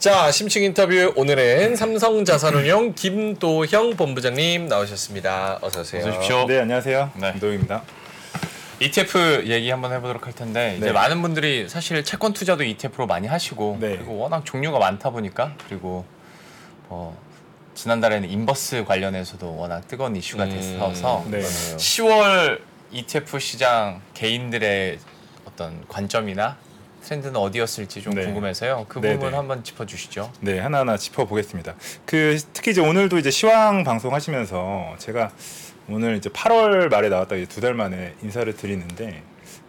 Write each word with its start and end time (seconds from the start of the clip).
자, 0.00 0.32
심층 0.32 0.62
인터뷰 0.62 1.12
오늘은 1.14 1.76
삼성자산운용 1.76 2.94
김도형 2.94 3.96
본부장님 3.96 4.66
나오셨습니다. 4.66 5.58
어서 5.60 5.82
오세요. 5.82 6.00
어서 6.00 6.10
오십시오. 6.18 6.46
네 6.46 6.58
안녕하세요. 6.60 7.10
네. 7.16 7.32
김도입니다. 7.32 7.82
ETF 8.80 9.44
얘기 9.44 9.68
한번 9.68 9.92
해보도록 9.92 10.24
할 10.26 10.32
텐데 10.32 10.76
이제 10.78 10.86
네. 10.86 10.92
많은 10.92 11.20
분들이 11.20 11.68
사실 11.68 12.02
채권 12.02 12.32
투자도 12.32 12.64
ETF로 12.64 13.06
많이 13.06 13.28
하시고 13.28 13.76
네. 13.78 13.96
그리고 13.98 14.16
워낙 14.16 14.46
종류가 14.46 14.78
많다 14.78 15.10
보니까 15.10 15.52
그리고 15.68 16.06
뭐 16.88 17.14
지난달에는 17.74 18.30
인버스 18.30 18.86
관련해서도 18.86 19.54
워낙 19.54 19.86
뜨거운 19.86 20.16
이슈가 20.16 20.44
음, 20.44 20.48
됐어서 20.48 21.24
네. 21.26 21.40
그러네요. 21.42 21.76
10월 21.76 22.60
ETF 22.90 23.38
시장 23.38 24.00
개인들의 24.14 24.98
어떤 25.44 25.86
관점이나 25.88 26.56
트렌드는 27.10 27.34
어디였을지 27.36 28.02
좀 28.02 28.14
네. 28.14 28.24
궁금해서요. 28.24 28.86
그 28.88 29.00
네, 29.00 29.14
부분 29.14 29.30
네. 29.32 29.36
한번 29.36 29.64
짚어주시죠. 29.64 30.32
네 30.40 30.60
하나하나 30.60 30.96
짚어보겠습니다. 30.96 31.74
그 32.06 32.38
특히 32.52 32.70
이제 32.70 32.80
오늘도 32.80 33.18
이제 33.18 33.30
시황 33.32 33.82
방송 33.82 34.14
하시면서 34.14 34.94
제가 34.98 35.32
오늘 35.88 36.16
이제 36.16 36.30
8월 36.30 36.88
말에 36.88 37.08
나왔다 37.08 37.34
이제 37.34 37.46
두 37.46 37.60
달 37.60 37.74
만에 37.74 38.14
인사를 38.22 38.54
드리는데 38.54 39.22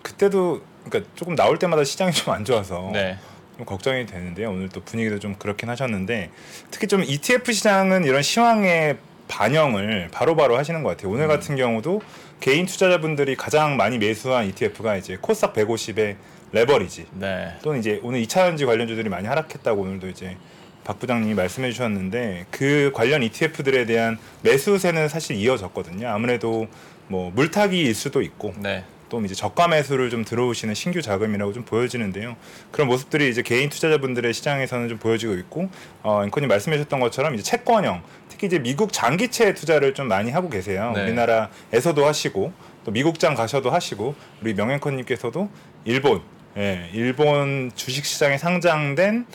그때도 0.03 0.61
그러니까 0.85 1.11
조금 1.15 1.35
나올 1.35 1.57
때마다 1.57 1.83
시장이 1.83 2.11
좀 2.13 2.31
안 2.31 2.45
좋아서 2.45 2.91
네. 2.93 3.17
좀 3.57 3.65
걱정이 3.65 4.05
되는데요. 4.05 4.51
오늘 4.51 4.69
또 4.69 4.81
분위기도 4.81 5.17
좀 5.17 5.33
그렇긴 5.35 5.67
하셨는데 5.69 6.29
특히 6.69 6.85
좀 6.87 7.03
ETF 7.03 7.51
시장은 7.51 8.05
이런 8.05 8.21
시황의 8.21 8.97
반영을 9.27 10.09
바로 10.11 10.35
바로 10.35 10.57
하시는 10.57 10.83
것 10.83 10.89
같아요. 10.89 11.11
오늘 11.11 11.27
같은 11.27 11.55
경우도 11.55 12.01
개인 12.39 12.67
투자자분들이 12.67 13.35
가장 13.35 13.77
많이 13.77 13.97
매수한 13.97 14.45
ETF가 14.45 14.95
이제 14.97 15.17
코스닥 15.19 15.53
150의 15.53 16.17
레버리지 16.51 17.07
네. 17.13 17.53
또는 17.61 17.79
이제 17.79 17.99
오늘 18.03 18.21
2차전지 18.23 18.65
관련주들이 18.65 19.09
많이 19.09 19.27
하락했다고 19.27 19.81
오늘도 19.81 20.09
이제 20.09 20.37
박 20.83 20.99
부장님이 20.99 21.33
말씀해 21.35 21.71
주셨는데 21.71 22.47
그 22.51 22.91
관련 22.93 23.23
ETF들에 23.23 23.85
대한 23.85 24.17
매수세는 24.41 25.07
사실 25.07 25.35
이어졌거든요. 25.35 26.07
아무래도 26.09 26.67
뭐 27.07 27.31
물타기일 27.33 27.93
수도 27.93 28.21
있고 28.21 28.53
네. 28.57 28.83
또 29.09 29.21
이제 29.25 29.35
저가 29.35 29.67
매수를 29.67 30.09
좀 30.09 30.23
들어오시는 30.23 30.73
신규 30.73 31.01
자금이라고 31.01 31.51
좀 31.51 31.63
보여지는데요. 31.65 32.37
그런 32.71 32.87
모습들이 32.87 33.29
이제 33.29 33.41
개인 33.41 33.69
투자자분들의 33.69 34.33
시장에서는 34.33 34.87
좀 34.87 34.97
보여지고 34.97 35.33
있고 35.33 35.69
어, 36.01 36.23
앵커님 36.23 36.47
말씀해주셨던 36.47 36.99
것처럼 37.01 37.35
이제 37.35 37.43
채권형 37.43 38.01
특히 38.29 38.47
이제 38.47 38.57
미국 38.57 38.93
장기채 38.93 39.53
투자를 39.53 39.93
좀 39.93 40.07
많이 40.07 40.31
하고 40.31 40.49
계세요. 40.49 40.93
네. 40.95 41.03
우리나라에서도 41.03 42.05
하시고 42.05 42.53
또 42.85 42.91
미국장 42.91 43.35
가셔도 43.35 43.69
하시고 43.69 44.15
우리 44.41 44.53
명앵커님께서도 44.53 45.49
일본 45.83 46.21
예, 46.57 46.89
일본 46.93 47.71
주식시장에 47.75 48.37
상장된 48.37 49.25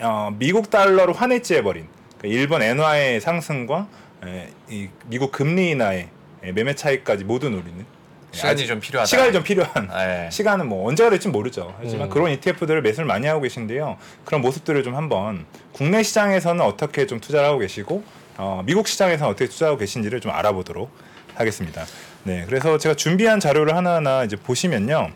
어, 0.00 0.34
미국 0.38 0.70
달러로 0.70 1.12
환해지해버린 1.12 1.88
그러니까 2.18 2.40
일본 2.40 2.62
엔화의 2.62 3.20
상승과 3.20 3.88
예, 4.26 4.48
이 4.68 4.88
미국 5.06 5.32
금리 5.32 5.70
인하의 5.70 6.08
예, 6.44 6.52
매매 6.52 6.74
차이까지 6.74 7.24
모두 7.24 7.50
노리는 7.50 7.80
예, 7.80 8.36
시간이 8.36 8.66
좀 8.66 8.80
필요하다. 8.80 9.06
시간이 9.06 9.32
좀 9.32 9.42
필요한 9.42 9.88
네. 9.88 10.28
시간은 10.30 10.68
뭐 10.68 10.88
언제가 10.88 11.10
될지 11.10 11.28
모르죠. 11.28 11.74
하지만 11.80 12.06
음. 12.06 12.10
그런 12.10 12.30
ETF들을 12.30 12.80
매수를 12.82 13.06
많이 13.06 13.26
하고 13.26 13.40
계신데요. 13.40 13.98
그런 14.24 14.40
모습들을 14.40 14.82
좀 14.84 14.94
한번 14.94 15.44
국내 15.72 16.02
시장에서는 16.02 16.64
어떻게 16.64 17.06
좀 17.06 17.20
투자를 17.20 17.48
하고 17.48 17.58
계시고 17.58 18.04
어, 18.38 18.62
미국 18.64 18.86
시장에서는 18.86 19.30
어떻게 19.30 19.48
투자하고 19.48 19.78
계신지를 19.78 20.20
좀 20.20 20.30
알아보도록 20.30 20.90
하겠습니다. 21.34 21.84
네, 22.24 22.44
그래서 22.46 22.78
제가 22.78 22.94
준비한 22.94 23.40
자료를 23.40 23.74
하나하나 23.74 24.24
이제 24.24 24.36
보시면요. 24.36 25.10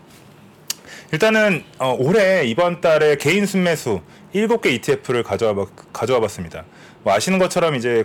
일단은 1.13 1.65
어, 1.79 1.95
올해 1.99 2.45
이번 2.47 2.81
달에 2.81 3.17
개인 3.17 3.47
순매수 3.47 4.01
7개 4.35 4.67
ETF를 4.67 5.23
가져와 5.23 5.55
봤- 5.55 5.69
가져와 5.93 6.21
봤습니다. 6.21 6.65
뭐 7.03 7.13
아시는 7.15 7.39
것처럼 7.39 7.75
이제 7.77 8.05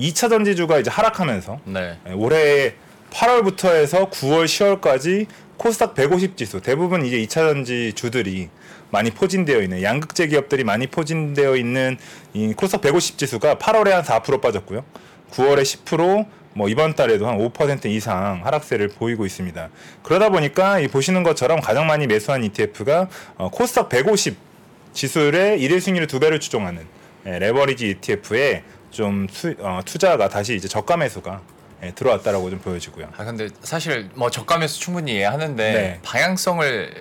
2차 0.00 0.28
전지주가 0.30 0.78
이제 0.78 0.90
하락하면서 0.90 1.60
네. 1.64 1.98
예, 2.08 2.12
올해 2.12 2.74
8월부터 3.10 3.74
해서 3.74 4.08
9월, 4.10 4.44
10월까지 4.46 5.26
코스닥 5.56 5.94
150 5.94 6.36
지수 6.36 6.60
대부분 6.60 7.04
이제 7.04 7.18
2차 7.18 7.34
전지 7.52 7.92
주들이 7.94 8.48
많이 8.90 9.10
포진되어 9.10 9.60
있는 9.60 9.82
양극재 9.82 10.28
기업들이 10.28 10.64
많이 10.64 10.86
포진되어 10.86 11.56
있는 11.56 11.98
이 12.32 12.54
코스닥 12.54 12.80
150 12.82 13.18
지수가 13.18 13.56
8월에 13.56 13.90
한 13.90 14.02
4% 14.02 14.40
빠졌고요. 14.40 14.84
9월에 15.32 15.62
10%, 15.62 16.26
뭐 16.58 16.68
이번 16.68 16.96
달에도 16.96 17.28
한 17.28 17.38
5% 17.38 17.86
이상 17.86 18.44
하락세를 18.44 18.88
보이고 18.88 19.24
있습니다. 19.24 19.68
그러다 20.02 20.28
보니까 20.30 20.80
이 20.80 20.88
보시는 20.88 21.22
것처럼 21.22 21.60
가장 21.60 21.86
많이 21.86 22.08
매수한 22.08 22.42
ETF가 22.42 23.08
어, 23.36 23.48
코스닥 23.48 23.88
150 23.88 24.36
지수의 24.92 25.60
일일 25.60 25.80
승률을 25.80 26.08
두 26.08 26.18
배를 26.18 26.40
추종하는 26.40 26.84
예, 27.26 27.38
레버리지 27.38 27.88
ETF에 27.90 28.64
좀 28.90 29.28
수- 29.30 29.54
어, 29.60 29.80
투자가 29.84 30.28
다시 30.28 30.56
이제 30.56 30.66
저가 30.66 30.96
매수가 30.96 31.40
예, 31.84 31.92
들어왔다라고 31.92 32.50
좀 32.50 32.58
보여지고요. 32.58 33.06
아 33.16 33.24
근데 33.24 33.48
사실 33.62 34.08
뭐 34.14 34.28
저감에서 34.28 34.80
충분히 34.80 35.12
이해하는데 35.12 35.72
네. 35.72 36.00
방향성을 36.02 36.92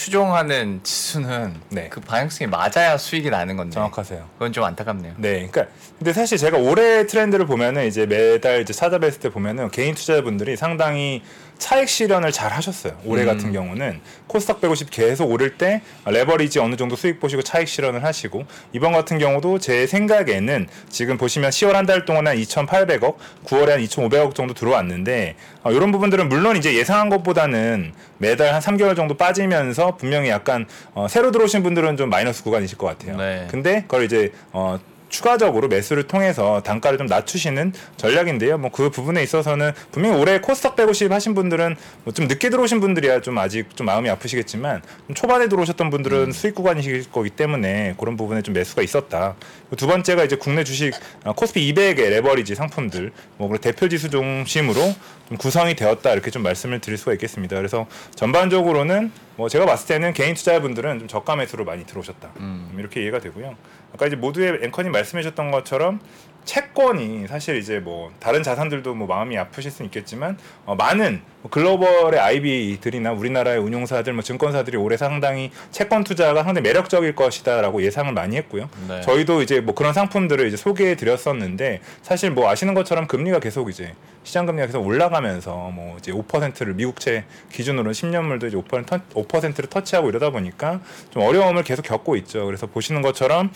추종하는 0.00 0.80
지수는 0.82 1.56
네. 1.68 1.90
그 1.90 2.00
방향성이 2.00 2.48
맞아야 2.48 2.96
수익이 2.96 3.28
나는 3.28 3.56
건데 3.56 3.74
정확하세요. 3.74 4.26
그건 4.34 4.50
좀 4.50 4.64
안타깝네요. 4.64 5.12
네, 5.18 5.46
그러니까 5.46 5.66
근데 5.98 6.14
사실 6.14 6.38
제가 6.38 6.56
올해 6.56 7.06
트렌드를 7.06 7.44
보면은 7.44 7.86
이제 7.86 8.06
매달 8.06 8.62
이제 8.62 8.72
찾아뵀을 8.72 9.20
때 9.20 9.28
보면은 9.28 9.70
개인 9.70 9.94
투자자분들이 9.94 10.56
상당히 10.56 11.22
차익 11.58 11.90
실현을 11.90 12.32
잘 12.32 12.52
하셨어요. 12.52 12.98
올해 13.04 13.24
음. 13.24 13.26
같은 13.26 13.52
경우는 13.52 14.00
코스닥 14.26 14.62
150 14.62 14.90
계속 14.90 15.30
오를 15.30 15.58
때 15.58 15.82
레버리지 16.06 16.58
어느 16.58 16.74
정도 16.76 16.96
수익 16.96 17.20
보시고 17.20 17.42
차익 17.42 17.68
실현을 17.68 18.02
하시고 18.02 18.44
이번 18.72 18.92
같은 18.92 19.18
경우도 19.18 19.58
제 19.58 19.86
생각에는 19.86 20.68
지금 20.88 21.18
보시면 21.18 21.50
10월 21.50 21.72
한 21.72 21.84
달 21.84 22.06
동안 22.06 22.26
한 22.28 22.36
2,800억, 22.36 23.16
9월에 23.44 23.68
한 23.70 23.80
2,500억 23.80 24.34
정도 24.34 24.54
들어왔는데 24.54 25.34
어, 25.62 25.72
이런 25.72 25.92
부분들은 25.92 26.30
물론 26.30 26.56
이제 26.56 26.74
예상한 26.74 27.10
것보다는 27.10 27.92
매달 28.16 28.54
한 28.54 28.62
3개월 28.62 28.96
정도 28.96 29.14
빠지면서 29.18 29.89
분명히 29.96 30.28
약간 30.28 30.66
어, 30.94 31.06
새로 31.08 31.30
들어오신 31.30 31.62
분들은 31.62 31.96
좀 31.96 32.10
마이너스 32.10 32.42
구간이실 32.42 32.78
것 32.78 32.86
같아요. 32.86 33.16
네. 33.16 33.46
근데 33.50 33.82
그걸 33.82 34.04
이제 34.04 34.32
어 34.52 34.78
추가적으로 35.10 35.66
매수를 35.66 36.04
통해서 36.04 36.62
단가를 36.62 36.96
좀 36.96 37.08
낮추시는 37.08 37.72
전략인데요. 37.96 38.58
뭐 38.58 38.70
그 38.70 38.90
부분에 38.90 39.20
있어서는 39.24 39.72
분명히 39.90 40.16
올해 40.20 40.38
코스닥 40.40 40.76
150 40.76 41.10
하신 41.10 41.34
분들은 41.34 41.74
뭐 42.04 42.14
좀 42.14 42.28
늦게 42.28 42.48
들어오신 42.48 42.78
분들이야 42.78 43.20
좀 43.20 43.36
아직 43.38 43.76
좀 43.76 43.86
마음이 43.86 44.08
아프시겠지만 44.08 44.82
좀 45.08 45.16
초반에 45.16 45.48
들어오셨던 45.48 45.90
분들은 45.90 46.30
수익 46.30 46.54
구간이실 46.54 47.06
거기 47.10 47.28
때문에 47.28 47.96
그런 47.98 48.16
부분에 48.16 48.42
좀 48.42 48.54
매수가 48.54 48.82
있었다. 48.82 49.34
두 49.76 49.88
번째가 49.88 50.22
이제 50.22 50.36
국내 50.36 50.62
주식 50.62 50.92
어, 51.24 51.32
코스피 51.32 51.72
200의 51.74 52.08
레버리지 52.10 52.54
상품들 52.54 53.10
뭐 53.36 53.50
대표 53.58 53.88
지수 53.88 54.10
중심으로 54.10 54.94
좀 55.28 55.36
구성이 55.38 55.74
되었다 55.74 56.12
이렇게 56.12 56.30
좀 56.30 56.44
말씀을 56.44 56.78
드릴 56.80 56.96
수가 56.96 57.14
있겠습니다. 57.14 57.56
그래서 57.56 57.88
전반적으로는 58.14 59.10
뭐 59.40 59.48
제가 59.48 59.64
봤을 59.64 59.88
때는 59.88 60.12
개인 60.12 60.34
투자자분들은 60.34 60.98
좀 60.98 61.08
저가 61.08 61.34
매수로 61.34 61.64
많이 61.64 61.86
들어오셨다. 61.86 62.28
음, 62.40 62.76
이렇게 62.78 63.00
이해가 63.00 63.20
되고요. 63.20 63.56
아까 63.94 64.06
이제 64.06 64.14
모두의 64.14 64.58
앵커님 64.64 64.92
말씀해 64.92 65.22
주셨던 65.22 65.50
것처럼 65.50 65.98
채권이 66.44 67.26
사실 67.28 67.56
이제 67.56 67.78
뭐 67.78 68.12
다른 68.18 68.42
자산들도 68.42 68.94
뭐 68.94 69.06
마음이 69.06 69.36
아프실 69.38 69.70
수는 69.70 69.86
있겠지만 69.86 70.38
어, 70.66 70.74
많은 70.74 71.22
뭐 71.42 71.50
글로벌의 71.50 72.20
IB들이나 72.20 73.12
우리나라의 73.12 73.58
운용사들, 73.58 74.12
뭐 74.12 74.22
증권사들이 74.22 74.76
올해 74.76 74.96
상당히 74.96 75.50
채권 75.70 76.04
투자가 76.04 76.42
상당히 76.42 76.62
매력적일 76.68 77.14
것이다라고 77.14 77.82
예상을 77.82 78.12
많이 78.12 78.36
했고요. 78.36 78.68
네. 78.88 79.00
저희도 79.00 79.42
이제 79.42 79.60
뭐 79.60 79.74
그런 79.74 79.92
상품들을 79.92 80.46
이제 80.46 80.56
소개해 80.56 80.96
드렸었는데 80.96 81.80
사실 82.02 82.30
뭐 82.30 82.48
아시는 82.48 82.74
것처럼 82.74 83.06
금리가 83.06 83.40
계속 83.40 83.70
이제 83.70 83.94
시장 84.22 84.46
금리가 84.46 84.66
계속 84.66 84.84
올라가면서 84.84 85.70
뭐 85.72 85.96
이제 85.98 86.12
5%를 86.12 86.74
미국채 86.74 87.24
기준으로 87.52 87.92
10년물도 87.92 88.48
이제 88.48 88.56
5% 88.56 88.86
터, 88.86 88.98
5%를 89.14 89.68
터치하고 89.68 90.08
이러다 90.08 90.30
보니까 90.30 90.80
좀 91.10 91.22
어려움을 91.22 91.62
계속 91.64 91.82
겪고 91.82 92.16
있죠. 92.16 92.44
그래서 92.46 92.66
보시는 92.66 93.02
것처럼 93.02 93.50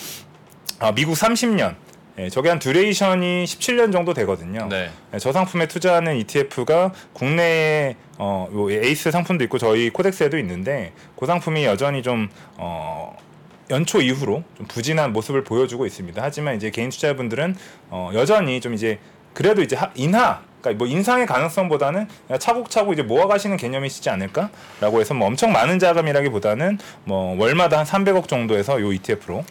아, 0.79 0.93
미국 0.93 1.15
30년 1.15 1.77
예, 2.19 2.29
저게 2.29 2.49
한 2.49 2.61
duration이 2.61 3.45
17년 3.45 3.93
정도 3.93 4.15
되거든요. 4.15 4.67
네. 4.71 4.91
예, 5.13 5.19
저 5.19 5.33
상품에 5.33 5.67
투자하는 5.67 6.17
ETF가 6.19 6.93
국내에 7.13 7.97
어, 8.19 8.49
요 8.53 8.71
에이스 8.71 9.11
상품도 9.11 9.43
있고 9.45 9.59
저희 9.59 9.91
KODEX에도 9.91 10.39
있는데 10.39 10.93
그 11.19 11.27
상품이 11.27 11.65
여전히 11.65 12.03
좀 12.03 12.29
어, 12.57 13.17
연초 13.71 14.01
이후로 14.01 14.45
좀 14.57 14.67
부진한 14.67 15.13
모습을 15.13 15.43
보여주고 15.43 15.87
있습니다. 15.87 16.23
하지만 16.23 16.55
이제 16.57 16.71
개인 16.71 16.91
투자자분들은 16.91 17.57
어, 17.91 18.11
여전히 18.15 18.61
좀 18.61 18.75
이제 18.75 18.99
그래도 19.33 19.63
이제 19.63 19.75
하- 19.75 19.91
인하 19.97 20.43
그러니까 20.61 20.85
뭐 20.85 20.87
인상의 20.87 21.27
가능성보다는 21.27 22.09
차곡차곡 22.39 22.93
이제 22.93 23.03
모아가시는 23.03 23.57
개념이시지 23.57 24.09
않을까라고 24.09 25.01
해서 25.01 25.15
뭐 25.15 25.27
엄청 25.27 25.51
많은 25.53 25.79
자금이라기보다는 25.81 26.79
뭐 27.05 27.37
월마다 27.39 27.79
한 27.81 27.85
300억 27.85 28.29
정도에서 28.29 28.81
요 28.81 28.93
ETF로 28.93 29.45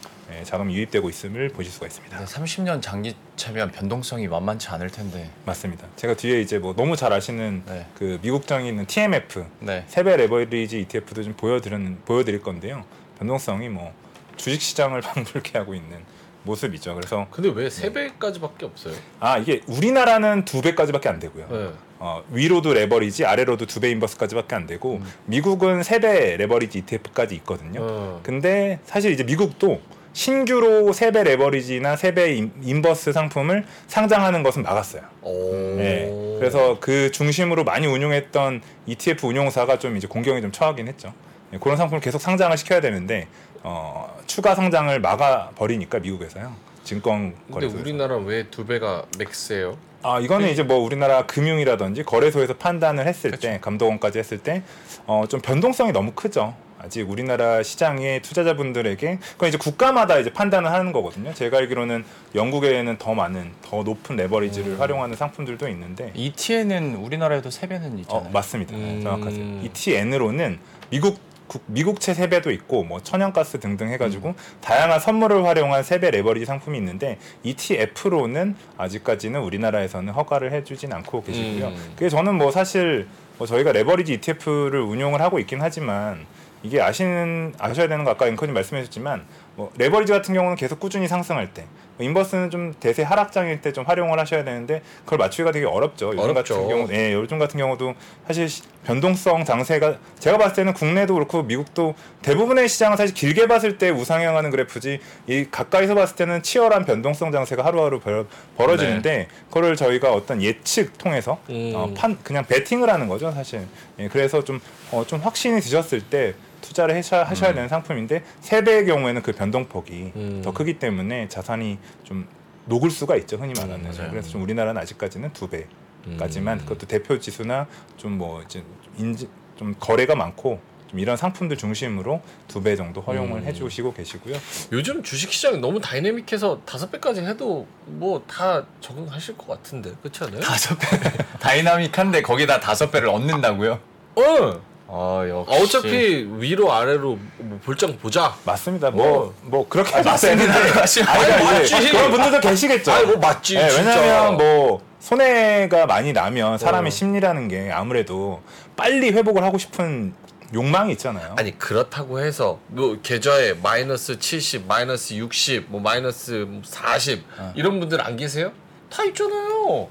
예, 0.44 0.46
자금이 0.46 0.76
유입되고 0.76 1.10
있음을 1.10 1.50
보실 1.50 1.72
수가 1.72 1.88
있습니다. 1.88 2.26
30년 2.26 2.82
장기차면 2.82 3.72
변동성이 3.72 4.28
만만치 4.28 4.68
않을 4.70 4.90
텐데. 4.90 5.30
맞습니다. 5.46 5.88
제가 5.96 6.16
뒤에 6.16 6.42
이제 6.42 6.60
뭐 6.60 6.76
너무 6.76 6.96
잘 6.98 7.14
아시는 7.14 7.64
네. 7.66 7.86
그 7.98 8.20
미국장에 8.22 8.68
있는 8.68 8.86
TMF 8.86 9.46
네. 9.62 9.86
세배 9.88 10.18
레버리지 10.18 10.82
ETF도 10.82 11.24
좀 11.24 11.34
보여드리는 11.34 11.98
보여드릴 12.06 12.42
건데요. 12.42 12.84
변동성이 13.18 13.70
뭐 13.70 13.94
주식 14.36 14.62
시장을 14.62 15.00
방불케 15.02 15.58
하고 15.58 15.74
있는 15.74 16.00
모습이죠. 16.44 16.94
그래서 16.96 17.26
근데 17.32 17.50
왜 17.56 17.70
세 17.70 17.94
배까지밖에 17.94 18.66
없어요? 18.66 18.94
아 19.22 19.38
이게 19.38 19.62
우리나라는 19.68 20.44
두 20.44 20.62
배까지밖에 20.62 21.08
안 21.08 21.20
되고요. 21.20 21.48
네. 21.50 21.70
어, 22.00 22.22
위로도 22.32 22.74
레버리지, 22.74 23.24
아래로도 23.24 23.66
두 23.66 23.80
배 23.80 23.90
인버스까지밖에 23.92 24.54
안 24.56 24.68
되고 24.68 24.96
음. 24.96 25.14
미국은 25.26 25.84
세 25.84 26.00
배 26.00 26.36
레버리지 26.36 26.80
ETF까지 26.80 27.34
있거든요. 27.36 27.80
어. 27.82 28.20
근데 28.24 28.80
사실 28.86 29.14
이제 29.14 29.24
미국도 29.24 29.80
신규로 30.14 30.94
세배 30.94 31.24
레버리지나 31.24 31.96
세배 31.96 32.50
인버스 32.62 33.12
상품을 33.14 33.66
상장하는 33.88 34.44
것은 34.44 34.62
막았어요. 34.64 35.02
오. 35.24 35.76
네. 35.78 36.12
그래서 36.40 36.78
그 36.80 37.12
중심으로 37.12 37.64
많이 37.64 37.88
운용했던 37.88 38.62
ETF 38.86 39.28
운용사가 39.28 39.80
좀 39.80 39.98
이제 39.98 40.08
곤경에 40.08 40.40
좀 40.42 40.52
처하긴 40.52 40.88
했죠. 40.88 41.14
네, 41.52 41.58
그런 41.60 41.78
상품을 41.78 42.02
계속 42.02 42.22
상장을 42.22 42.56
시켜야 42.58 42.80
되는데 42.80 43.28
어, 43.64 44.18
추가 44.28 44.56
상장을 44.56 44.98
막아 45.00 45.50
버리니까 45.56 46.00
미국에서요. 46.00 46.54
증권 46.84 47.34
근데 47.34 47.54
거래소에서. 47.54 47.80
우리나라 47.82 48.18
왜 48.18 48.44
두 48.52 48.66
배가 48.66 49.06
맥스예요? 49.18 49.78
아 50.04 50.20
이거는 50.20 50.50
이제 50.50 50.64
뭐 50.64 50.78
우리나라 50.80 51.26
금융이라든지 51.26 52.04
거래소에서 52.04 52.56
판단을 52.56 53.08
했을 53.08 53.32
때 53.32 53.58
감독원까지 53.62 54.20
했을 54.20 54.38
때어좀 54.40 55.40
변동성이 55.42 55.94
너무 55.94 56.12
크죠. 56.12 56.54
아직 56.84 57.10
우리나라 57.10 57.64
시장의 57.64 58.22
투자자분들에게 58.22 59.20
그건 59.34 59.48
이제 59.50 59.58
국가마다 59.58 60.18
이제 60.20 60.34
판단을 60.34 60.70
하는 60.70 60.92
거거든요. 60.92 61.34
제가 61.34 61.60
알기로는 61.60 62.04
영국에는 62.36 62.98
더 62.98 63.14
많은 63.14 63.52
더 63.62 63.84
높은 63.84 64.18
레버리지를 64.18 64.82
활용하는 64.82 65.16
상품들도 65.16 65.70
있는데 65.70 66.12
ETN은 66.14 66.96
우리나라에도 66.96 67.50
세 67.52 67.68
배는 67.68 67.94
어, 67.94 67.98
있잖아요. 68.00 68.30
맞습니다. 68.34 68.76
음. 68.76 69.00
정확하죠. 69.02 69.38
ETN으로는 69.64 70.60
미국 70.90 71.20
국- 71.48 71.64
미국채 71.68 72.14
세배도 72.16 72.52
있고 72.52 72.84
뭐 72.84 73.02
천연가스 73.02 73.60
등등 73.62 73.90
해가지고 73.90 74.30
음. 74.30 74.34
다양한 74.62 75.00
선물을 75.00 75.46
활용한 75.46 75.84
세배 75.84 76.12
레버리지 76.12 76.46
상품이 76.46 76.78
있는데 76.80 77.18
ETF로는 77.44 78.56
아직까지는 78.78 79.40
우리나라에서는 79.40 80.12
허가를 80.14 80.52
해주진 80.52 80.92
않고 80.92 81.24
계시고요. 81.24 81.68
음. 81.68 81.94
그게 81.96 82.10
저는 82.10 82.36
뭐 82.36 82.52
사실 82.52 83.08
뭐 83.38 83.48
저희가 83.48 83.72
레버리지 83.72 84.14
ETF를 84.14 84.82
운용을 84.82 85.22
하고 85.22 85.40
있긴 85.40 85.60
하지만 85.62 86.26
이게 86.64 86.82
아시는 86.82 87.54
아셔야 87.60 87.88
되는 87.88 88.04
거 88.06 88.12
아까 88.12 88.28
앵커님 88.28 88.54
말씀해주셨지만 88.56 89.26
뭐 89.56 89.72
레버리지 89.78 90.12
같은 90.14 90.34
경우는 90.34 90.56
계속 90.56 90.80
꾸준히 90.80 91.08
상승할 91.08 91.54
때 91.54 91.66
뭐 91.96 92.04
인버스는 92.08 92.50
좀 92.50 92.74
대세 92.80 93.04
하락장일 93.04 93.62
때 93.62 93.72
좀 93.72 93.86
활용을 93.86 94.18
하셔야 94.20 94.44
되는데 94.44 94.82
그걸 95.06 95.20
맞추기가 95.20 95.52
되게 95.52 95.68
어렵죠. 95.68 96.08
요즘 96.08 96.20
어렵죠. 96.22 96.56
같은 96.56 96.68
경우 96.70 96.88
예, 96.92 97.14
요즘 97.14 97.38
같은 97.38 97.60
경우도 97.60 97.94
사실 98.26 98.50
시- 98.50 98.64
변동성 98.84 99.46
장세가 99.46 99.98
제가 100.18 100.40
봤을 100.40 100.56
때는 100.56 100.74
국내도 100.74 101.14
그렇고 101.14 101.44
미국도 101.44 101.94
대부분의 102.24 102.68
시장은 102.68 102.98
사실 102.98 103.14
길게 103.14 103.46
봤을 103.48 103.78
때 103.78 103.92
우상향하는 103.92 104.50
그래프지 104.50 105.00
이 105.28 105.46
가까이서 105.52 105.94
봤을 105.94 106.16
때는 106.16 106.42
치열한 106.42 106.86
변동성 106.86 107.32
장세가 107.32 107.64
하루하루 107.64 108.00
벌, 108.00 108.26
벌어지는데 108.58 109.28
그거를 109.50 109.76
저희가 109.76 110.14
어떤 110.14 110.42
예측 110.42 110.98
통해서 110.98 111.38
음. 111.52 111.74
어, 111.76 111.94
판 111.96 112.18
그냥 112.24 112.44
베팅을 112.48 112.90
하는 112.90 113.08
거죠 113.08 113.32
사실. 113.32 113.68
예, 114.00 114.08
그래서 114.08 114.44
좀 114.44 114.60
어, 114.92 115.04
좀 115.06 115.20
확신이 115.20 115.62
드셨을 115.62 116.02
때 116.02 116.34
투자를 116.64 116.96
하셔야, 116.96 117.24
하셔야 117.24 117.54
되는 117.54 117.68
상품인데 117.70 118.24
세 118.40 118.64
배의 118.64 118.86
경우에는 118.88 119.22
그 119.22 119.34
변동폭이 119.34 120.14
음. 120.16 120.42
더 120.44 120.52
크기 120.52 120.80
때문에 120.80 121.28
자산이 121.28 121.78
좀 122.04 122.28
녹을 122.66 122.90
수가 122.90 123.16
있죠 123.18 123.38
흔히 123.38 123.54
말하는. 123.60 123.84
맞아요. 123.92 124.10
그래서 124.10 124.30
좀 124.30 124.42
우리나라는 124.42 124.82
아직까지는 124.82 125.34
두 125.34 125.50
배까지만 125.50 126.60
음. 126.60 126.64
그것도 126.66 126.88
대표 126.88 127.20
지수나 127.20 127.68
좀 127.98 128.14
뭐 128.18 128.42
이제 128.42 128.64
인지 128.98 129.28
좀 129.58 129.76
거래가 129.80 130.16
많고 130.16 130.60
좀 130.90 131.00
이런 131.00 131.18
상품들 131.18 131.58
중심으로 131.58 132.22
두 132.48 132.62
배 132.62 132.76
정도 132.76 133.02
허용을 133.02 133.42
음. 133.42 133.46
해주시고 133.46 133.94
계시고요. 133.94 134.38
요즘 134.72 135.04
주식 135.04 135.32
시장이 135.34 135.58
너무 135.58 135.82
다이내믹해서 135.82 136.62
다섯 136.66 136.90
배까지 136.92 137.22
해도 137.22 137.68
뭐 137.86 138.24
다 138.28 138.64
적응하실 138.80 139.38
것 139.38 139.48
같은데 139.48 139.92
그렇지 140.02 140.24
않아요? 140.24 140.40
다섯 140.40 140.78
배 140.80 140.88
다이나믹한데 141.42 142.22
거기다 142.22 142.60
다섯 142.62 142.90
배를 142.92 143.10
얹는다고요? 143.10 143.80
어. 144.16 144.62
아 144.96 145.26
역시. 145.28 145.54
아, 145.56 145.58
어차피 145.64 146.28
위로 146.38 146.72
아래로 146.72 147.18
뭐 147.40 147.60
볼장 147.66 147.98
보자. 147.98 148.36
맞습니다. 148.46 148.92
뭐 148.92 149.34
뭐 149.42 149.68
그렇게 149.68 149.90
수 149.92 150.04
맞습니다. 150.04 150.54
아니, 150.54 151.32
아니, 151.34 151.60
맞지. 151.60 151.92
그런 151.92 152.12
분들도 152.12 152.40
계시겠죠. 152.42 152.92
아니 152.92 153.06
뭐 153.08 153.18
맞지. 153.18 153.56
네, 153.56 153.70
진짜. 153.70 154.00
왜냐하면 154.00 154.38
뭐 154.38 154.82
손해가 155.00 155.86
많이 155.88 156.14
나면 156.14 156.58
사람의 156.60 156.88
어. 156.88 156.92
심리라는 156.92 157.48
게 157.48 157.72
아무래도 157.72 158.42
빨리 158.76 159.10
회복을 159.12 159.44
하고 159.44 159.58
싶은 159.58 160.14
욕망이 160.54 160.92
있잖아요. 160.94 161.34
아니 161.38 161.58
그렇다고 161.58 162.20
해서 162.20 162.60
뭐 162.68 163.00
계좌에 163.02 163.54
마이너스 163.54 164.20
70, 164.20 164.68
마이너스 164.68 165.16
60, 165.16 165.66
뭐 165.70 165.82
마이너스 165.82 166.48
40 166.64 167.24
어. 167.40 167.52
이런 167.56 167.80
분들 167.80 168.00
안 168.00 168.16
계세요? 168.16 168.52
다 168.92 169.04
있잖아요. 169.06 169.88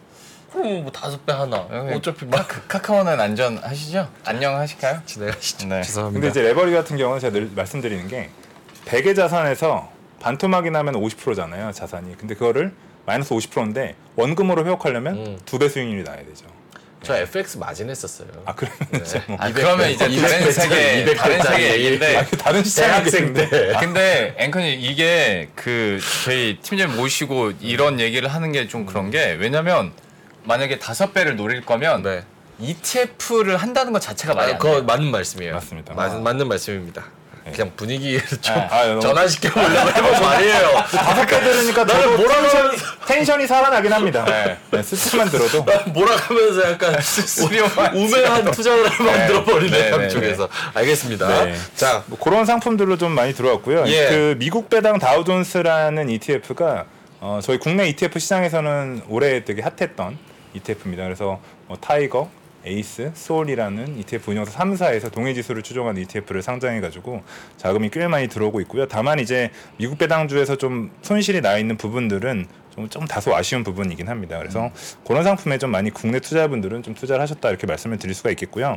그럼 0.53 0.83
뭐 0.83 0.93
다섯 0.93 1.25
배 1.25 1.33
하나. 1.33 1.57
어차피 1.95 2.27
막 2.27 2.47
카- 2.47 2.61
카카오는 2.69 3.19
안전하시죠? 3.19 4.09
안녕하실까요? 4.25 5.01
진행하시죠. 5.07 5.67
네. 5.69 5.81
죄송합니다. 5.83 6.21
근데 6.21 6.29
이제 6.29 6.43
레버리 6.49 6.73
같은 6.73 6.97
경우는 6.97 7.21
제가 7.21 7.33
늘 7.33 7.51
말씀드리는 7.55 8.07
게 8.09 8.31
100의 8.87 9.17
자산에서 9.17 9.91
반토막이 10.21 10.71
나면 10.71 10.95
50%잖아요 10.95 11.73
자산이. 11.73 12.17
근데 12.19 12.35
그거를 12.35 12.73
마이너스 13.07 13.31
50%인데 13.35 13.97
원금으로 14.17 14.65
회복하려면 14.65 15.15
음. 15.17 15.39
두배 15.45 15.69
수익률이 15.69 16.03
나야 16.05 16.19
되죠. 16.19 16.47
저 17.03 17.17
FX 17.17 17.57
마진 17.59 17.91
했었어요. 17.91 18.29
아 18.45 18.55
그러면 18.55 18.79
네. 18.93 19.01
이제 19.03 19.19
뭐아200 19.27 19.55
그러면 19.55 19.91
이제 19.91 20.07
200 20.07 20.29
다른 20.31 20.53
세계 20.53 21.01
200 21.03 21.17
다른 21.17 21.43
세계 21.43 21.73
얘기인데 21.75 22.17
아, 22.17 22.25
다른 22.25 22.63
시장이겠는데. 22.63 23.49
때. 23.51 23.73
근데 23.81 24.35
앵커님 24.39 24.79
이게 24.81 25.49
그 25.57 25.99
저희 26.25 26.59
팀장 26.63 26.95
모시고 26.95 27.55
이런 27.61 27.99
얘기를 27.99 28.29
하는 28.33 28.53
게 28.53 28.69
좀 28.69 28.87
그런 28.87 29.11
게 29.11 29.33
왜냐면 29.41 29.91
만약에 30.45 30.79
다섯 30.79 31.13
배를 31.13 31.37
노릴 31.37 31.65
거면 31.65 32.03
네. 32.03 32.25
ETF를 32.59 33.57
한다는 33.57 33.93
것 33.93 34.01
자체가 34.01 34.35
말이 34.35 34.51
아, 34.53 34.55
안 34.55 34.59
그거 34.59 34.75
돼요. 34.75 34.83
맞는 34.85 35.11
말씀이에요. 35.11 35.55
맞습니다. 35.55 35.95
맞, 35.95 36.13
아. 36.13 36.19
맞는 36.19 36.49
말씀입니다. 36.49 37.05
그냥 37.53 37.73
분위기를 37.77 38.25
좀 38.41 38.55
아, 38.57 38.69
아, 38.71 38.87
너무- 38.87 39.01
전환시켜 39.01 39.51
보려고 39.51 39.89
해본 39.91 40.21
말이에요. 40.23 40.69
다섯 40.93 41.27
배 41.27 41.41
들으니까 41.41 41.83
나는 41.85 42.17
뭐라고 42.17 42.47
tension이, 43.05 43.49
살아나긴 43.49 43.93
합니다. 43.93 44.25
네. 44.71 44.83
숫자만 44.83 45.29
들어도 45.29 45.65
몰아가면서 45.93 46.71
약간 46.71 46.95
우매한 47.95 48.49
투자를 48.53 48.85
만들어 48.85 49.45
버리네 49.45 49.77
네, 49.77 49.91
네, 49.91 49.91
한쪽에서. 49.91 50.49
알겠습니다. 50.73 51.45
네. 51.47 51.57
자, 51.75 52.05
뭐 52.07 52.17
그런 52.17 52.45
상품들로 52.47 52.97
좀 52.97 53.11
많이 53.11 53.35
들어왔고요. 53.35 53.89
예. 53.89 54.09
그 54.09 54.37
미국 54.39 54.71
배당 54.71 55.01
다우존스라는 55.01 56.11
ETF가 56.11 56.85
어, 57.21 57.41
저희 57.43 57.59
국내 57.59 57.89
ETF 57.89 58.21
시장에서는 58.21 59.03
올해 59.09 59.45
되게 59.45 59.63
핫했던 59.63 60.17
ETF입니다. 60.55 61.05
그래서 61.05 61.41
뭐 61.67 61.77
TIGER, 61.77 62.31
ACE, 62.65 63.11
SOL이라는 63.15 63.99
ETF 63.99 64.31
운용사 64.31 64.63
3사에서 64.63 65.11
동일 65.11 65.35
지수를 65.35 65.63
추종한 65.63 65.97
ETF를 65.97 66.43
상장해 66.43 66.81
가지고 66.81 67.23
자금이 67.57 67.91
꽤 67.91 68.07
많이 68.07 68.29
들어오고 68.29 68.61
있고요. 68.63 68.87
다만 68.87 69.19
이제 69.19 69.51
미국 69.79 69.99
배당주에서 69.99 70.57
좀 70.57 70.93
손실이 71.03 71.41
나 71.41 71.59
있는 71.59 71.77
부분들은 71.77 72.47
좀, 72.75 72.89
좀 72.89 73.05
다소 73.07 73.35
아쉬운 73.35 73.65
부분이긴 73.65 74.09
합니다. 74.09 74.39
그래서 74.39 74.71
그런 75.07 75.25
상품에 75.25 75.59
좀 75.59 75.71
많이 75.71 75.91
국내 75.91 76.21
투자분들은 76.21 76.83
좀 76.83 76.95
투자를 76.95 77.21
하셨다 77.23 77.49
이렇게 77.49 77.67
말씀을 77.67 77.99
드릴 77.99 78.15
수가 78.15 78.31
있겠고요. 78.31 78.77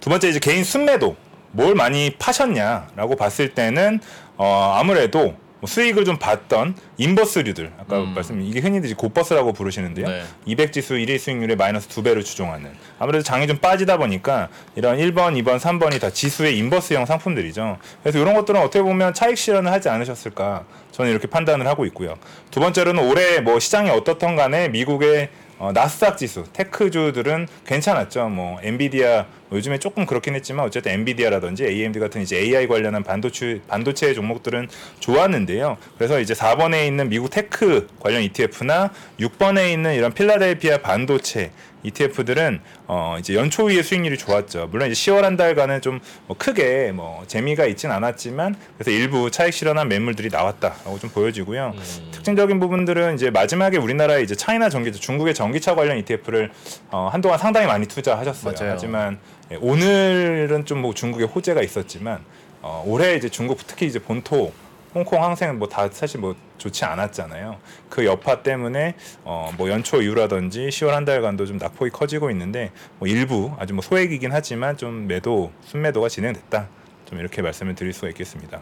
두 0.00 0.10
번째 0.10 0.28
이제 0.28 0.38
개인 0.38 0.64
순매도 0.64 1.16
뭘 1.52 1.74
많이 1.74 2.10
파셨냐라고 2.18 3.16
봤을 3.16 3.54
때는 3.54 4.00
어 4.36 4.74
아무래도 4.78 5.34
뭐 5.60 5.68
수익을 5.68 6.04
좀 6.04 6.18
봤던 6.18 6.76
인버스류들 6.98 7.72
아까 7.80 7.98
음. 7.98 8.14
말씀 8.14 8.40
이게 8.40 8.60
흔히들 8.60 8.94
곱버스라고 8.94 9.52
부르시는데요. 9.52 10.06
네. 10.06 10.22
200 10.46 10.72
지수 10.72 10.94
1일 10.94 11.18
수익률에 11.18 11.56
마이너스 11.56 11.88
두 11.88 12.02
배를 12.02 12.22
추종하는 12.22 12.70
아무래도 12.98 13.24
장이 13.24 13.46
좀 13.46 13.58
빠지다 13.58 13.96
보니까 13.96 14.48
이런 14.76 14.98
1번, 14.98 15.40
2번, 15.42 15.58
3번이 15.58 16.00
다 16.00 16.10
지수의 16.10 16.56
인버스형 16.58 17.06
상품들이죠. 17.06 17.78
그래서 18.02 18.18
이런 18.18 18.34
것들은 18.34 18.60
어떻게 18.60 18.82
보면 18.82 19.14
차익 19.14 19.36
실현을 19.36 19.72
하지 19.72 19.88
않으셨을까 19.88 20.64
저는 20.92 21.10
이렇게 21.10 21.26
판단을 21.26 21.66
하고 21.66 21.84
있고요. 21.86 22.16
두 22.50 22.60
번째로는 22.60 23.08
올해 23.08 23.40
뭐 23.40 23.58
시장이 23.58 23.90
어떻던 23.90 24.36
간에 24.36 24.68
미국의 24.68 25.30
어, 25.58 25.72
나스닥 25.72 26.16
지수, 26.16 26.44
tech주들은 26.52 27.48
괜찮았죠. 27.66 28.28
뭐 28.28 28.60
엔비디아 28.62 29.26
뭐 29.48 29.58
요즘에 29.58 29.78
조금 29.78 30.06
그렇긴 30.06 30.34
했지만 30.36 30.64
어쨌든 30.64 30.92
엔비디아라든지 30.92 31.64
AMD 31.64 31.98
같은 31.98 32.22
이제 32.22 32.36
AI 32.36 32.68
관련한 32.68 33.02
반도체 33.02 33.60
반도체 33.66 34.14
종목들은 34.14 34.68
좋았는데요. 35.00 35.76
그래서 35.96 36.20
이제 36.20 36.32
4번에 36.32 36.86
있는 36.86 37.08
미국 37.08 37.30
tech 37.30 37.88
관련 37.98 38.22
ETF나 38.22 38.92
6번에 39.18 39.72
있는 39.72 39.94
이런 39.94 40.12
필라델피아 40.12 40.78
반도체 40.78 41.50
ETF들은 41.84 42.60
어 42.86 43.16
이제 43.18 43.34
연초위의 43.34 43.82
수익률이 43.82 44.18
좋았죠. 44.18 44.68
물론 44.70 44.90
이제 44.90 44.94
10월 45.12 45.22
한 45.22 45.36
달간은 45.36 45.80
좀 45.80 46.00
뭐 46.26 46.36
크게 46.36 46.92
뭐 46.92 47.22
재미가 47.26 47.66
있진 47.66 47.90
않았지만 47.90 48.54
그래서 48.76 48.90
일부 48.90 49.30
차익 49.30 49.52
실현한 49.54 49.88
매물들이 49.88 50.28
나왔다라고 50.30 50.98
좀 50.98 51.10
보여지고요. 51.10 51.74
특징적인 52.12 52.60
부분들은 52.60 53.14
이제 53.14 53.30
마지막에 53.30 53.78
우리나라의 53.78 54.24
이제 54.24 54.34
차이나 54.34 54.68
전기차, 54.68 54.98
중국의 54.98 55.34
전기차 55.34 55.74
관련 55.74 55.96
ETF를 55.98 56.50
어 56.90 57.08
한동안 57.10 57.38
상당히 57.38 57.66
많이 57.66 57.86
투자하셨어요. 57.86 58.54
맞아요. 58.58 58.72
하지만 58.74 59.18
예, 59.50 59.56
오늘은 59.56 60.64
좀 60.66 60.78
뭐 60.78 60.92
중국의 60.94 61.26
호재가 61.28 61.62
있었지만 61.62 62.20
어, 62.60 62.82
올해 62.86 63.14
이제 63.16 63.28
중국 63.28 63.58
특히 63.66 63.86
이제 63.86 63.98
본토 63.98 64.52
홍콩 64.94 65.22
항생 65.22 65.58
뭐 65.58 65.68
다 65.68 65.88
사실 65.90 66.18
뭐 66.20 66.34
좋지 66.58 66.84
않았잖아요. 66.84 67.56
그 67.88 68.04
여파 68.06 68.42
때문에 68.42 68.94
어 69.24 69.50
뭐 69.56 69.68
연초 69.70 70.02
이후라든지 70.02 70.68
10월 70.68 70.88
한 70.90 71.04
달간도 71.04 71.46
좀 71.46 71.56
낙폭이 71.58 71.90
커지고 71.90 72.30
있는데 72.30 72.70
뭐 72.98 73.06
일부 73.08 73.52
아주 73.58 73.74
뭐 73.74 73.82
소액이긴 73.82 74.32
하지만 74.32 74.76
좀 74.76 75.06
매도 75.06 75.52
순매도가 75.64 76.08
진행됐다. 76.08 76.68
좀 77.06 77.18
이렇게 77.18 77.40
말씀을 77.42 77.74
드릴 77.74 77.92
수가 77.92 78.08
있겠습니다. 78.08 78.60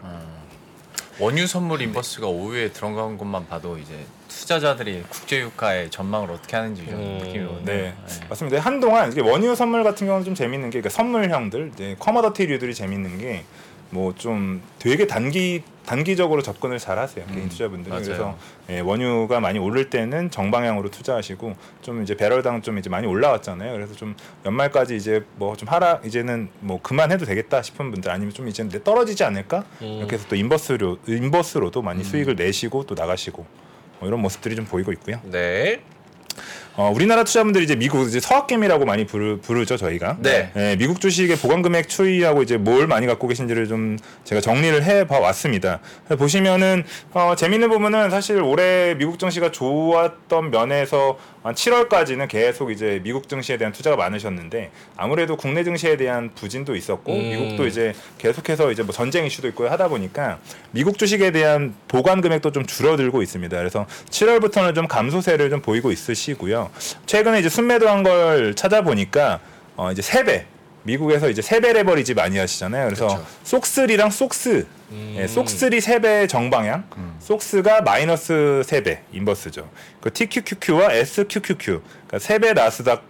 원유 1.19 1.47
선물 1.47 1.81
인버스가 1.81 2.27
5위에 2.27 2.73
들어간 2.75 3.17
것만 3.17 3.49
봐도 3.49 3.79
이제 3.79 3.95
투자자들이 4.29 5.03
국제 5.09 5.41
유가의 5.41 5.91
전망을 5.91 6.31
어떻게 6.31 6.57
하는지 6.57 6.85
좀 6.85 6.95
음, 6.95 7.19
느낌이 7.23 7.45
오네요. 7.45 7.65
네, 7.65 7.95
맞습니다. 8.29 8.61
한동안 8.61 9.11
이게 9.11 9.23
원유 9.23 9.55
선물 9.55 9.83
같은 9.83 10.07
경우는 10.07 10.27
좀 10.27 10.35
재밌는 10.35 10.69
게 10.69 10.81
그러니까 10.81 10.91
선물형들, 10.91 11.71
이제 11.75 11.97
커머더티류들이 11.99 12.75
재밌는 12.75 13.17
게 13.19 13.45
뭐 13.91 14.13
좀 14.17 14.63
되게 14.79 15.07
단기 15.07 15.63
단기적으로 15.87 16.43
접근을 16.43 16.79
잘 16.81 16.99
하세요 16.99 17.25
개인 17.33 17.49
투자분들이 17.49 17.91
맞아요. 17.91 18.05
그래서 18.05 18.39
예, 18.71 18.81
원유가 18.81 19.39
많이 19.39 19.59
오를 19.61 19.89
때는 19.89 20.31
정방향으로 20.33 20.91
투자하시고 20.91 21.55
좀 21.83 22.03
이제 22.03 22.17
배럴당 22.17 22.63
좀 22.63 22.79
이제 22.79 22.91
많이 22.91 23.07
올라왔잖아요 23.07 23.73
그래서 23.73 23.95
좀 23.95 24.17
연말까지 24.45 24.97
이제 24.97 25.25
뭐 25.37 25.55
좀 25.57 25.69
하락 25.69 26.05
이제는 26.05 26.49
뭐 26.61 26.81
그만해도 26.83 27.25
되겠다 27.25 27.63
싶은 27.63 27.91
분들 27.93 28.11
아니면 28.11 28.35
좀 28.35 28.49
이제 28.49 28.65
떨어지지 28.83 29.23
않을까 29.23 29.65
이렇게 29.81 30.17
해서 30.17 30.27
또 30.29 30.35
인버스로 30.35 30.99
인버스로도 31.07 31.83
많이 31.83 32.03
수익을 32.03 32.35
내시고 32.35 32.85
또 32.85 32.95
나가시고 32.97 33.47
뭐 34.01 34.09
이런 34.09 34.21
모습들이 34.21 34.57
좀 34.57 34.65
보이고 34.67 34.91
있고요. 34.93 35.21
네. 35.25 35.81
어, 36.79 36.93
우리나라 36.95 37.25
투자분들이 37.25 37.65
이제 37.65 37.75
미국 37.75 38.07
이제 38.07 38.21
서학개미라고 38.21 38.85
많이 38.85 39.07
부르, 39.07 39.41
부르죠 39.41 39.79
저희가. 39.79 40.19
네. 40.21 40.53
예, 40.57 40.77
미국 40.77 41.01
주식의 41.01 41.37
보관 41.37 41.63
금액 41.63 41.89
추이하고 41.89 42.43
이제 42.43 42.59
뭘 42.59 42.87
많이 42.87 43.07
갖고 43.07 43.29
계신지를 43.29 43.67
좀 43.67 43.97
제가 44.25 44.43
정리를 44.43 44.83
해봐 44.83 45.19
왔습니다. 45.19 45.81
보시면은 46.19 46.85
어, 47.13 47.35
재밌는 47.35 47.71
부분은 47.71 48.11
사실 48.11 48.43
올해 48.43 48.95
미국 48.95 49.19
증시가 49.19 49.51
좋았던 49.51 50.51
면에서 50.51 51.17
한 51.47 51.55
7월까지는 51.55 52.29
계속 52.29 52.73
이제 52.73 53.01
미국 53.05 53.29
증시에 53.29 53.57
대한 53.57 53.73
투자가 53.73 53.97
많으셨는데 53.97 54.73
아무래도 54.97 55.37
국내 55.37 55.63
증시에 55.63 55.97
대한 55.97 56.31
부진도 56.35 56.75
있었고 56.75 57.13
음. 57.13 57.21
미국도 57.21 57.69
이제 57.69 57.95
계속해서 58.19 58.73
이제 58.73 58.83
뭐 58.83 58.93
전쟁 58.93 59.25
이슈도 59.25 59.47
있고 59.49 59.69
하다 59.69 59.87
보니까 59.87 60.41
미국 60.73 60.99
주식에 60.99 61.31
대한 61.31 61.75
보관 61.87 62.21
금액도 62.21 62.51
좀 62.51 62.67
줄어들고 62.67 63.23
있습니다. 63.23 63.57
그래서 63.57 63.87
7월부터는 64.11 64.75
좀 64.75 64.89
감소세를 64.89 65.49
좀 65.49 65.61
보이고 65.63 65.93
있으시고요. 65.93 66.66
최근에 67.07 67.41
이제 67.41 67.49
순매도한 67.49 68.03
걸 68.03 68.55
찾아보니까 68.55 69.41
어 69.77 69.93
이제 69.93 70.03
세배 70.03 70.47
미국에서 70.87 71.29
이제 71.29 71.43
세배 71.43 71.73
레버리지 71.73 72.15
많이 72.15 72.39
하시잖아요. 72.39 72.87
그래서 72.87 73.09
그쵸. 73.09 73.27
속스리랑 73.43 74.11
속스, 74.11 74.67
음. 74.93 75.15
예, 75.19 75.27
속스리 75.27 75.81
세배 75.81 76.29
정방향, 76.29 76.85
속스가 77.19 77.83
마이너스 77.83 78.63
세배 78.65 79.03
인버스죠. 79.13 79.69
그 80.01 80.13
TQQQ와 80.13 80.93
SQQQ, 80.93 81.83
그러니까 81.83 82.19
세배 82.21 82.53
나스닥 82.53 83.03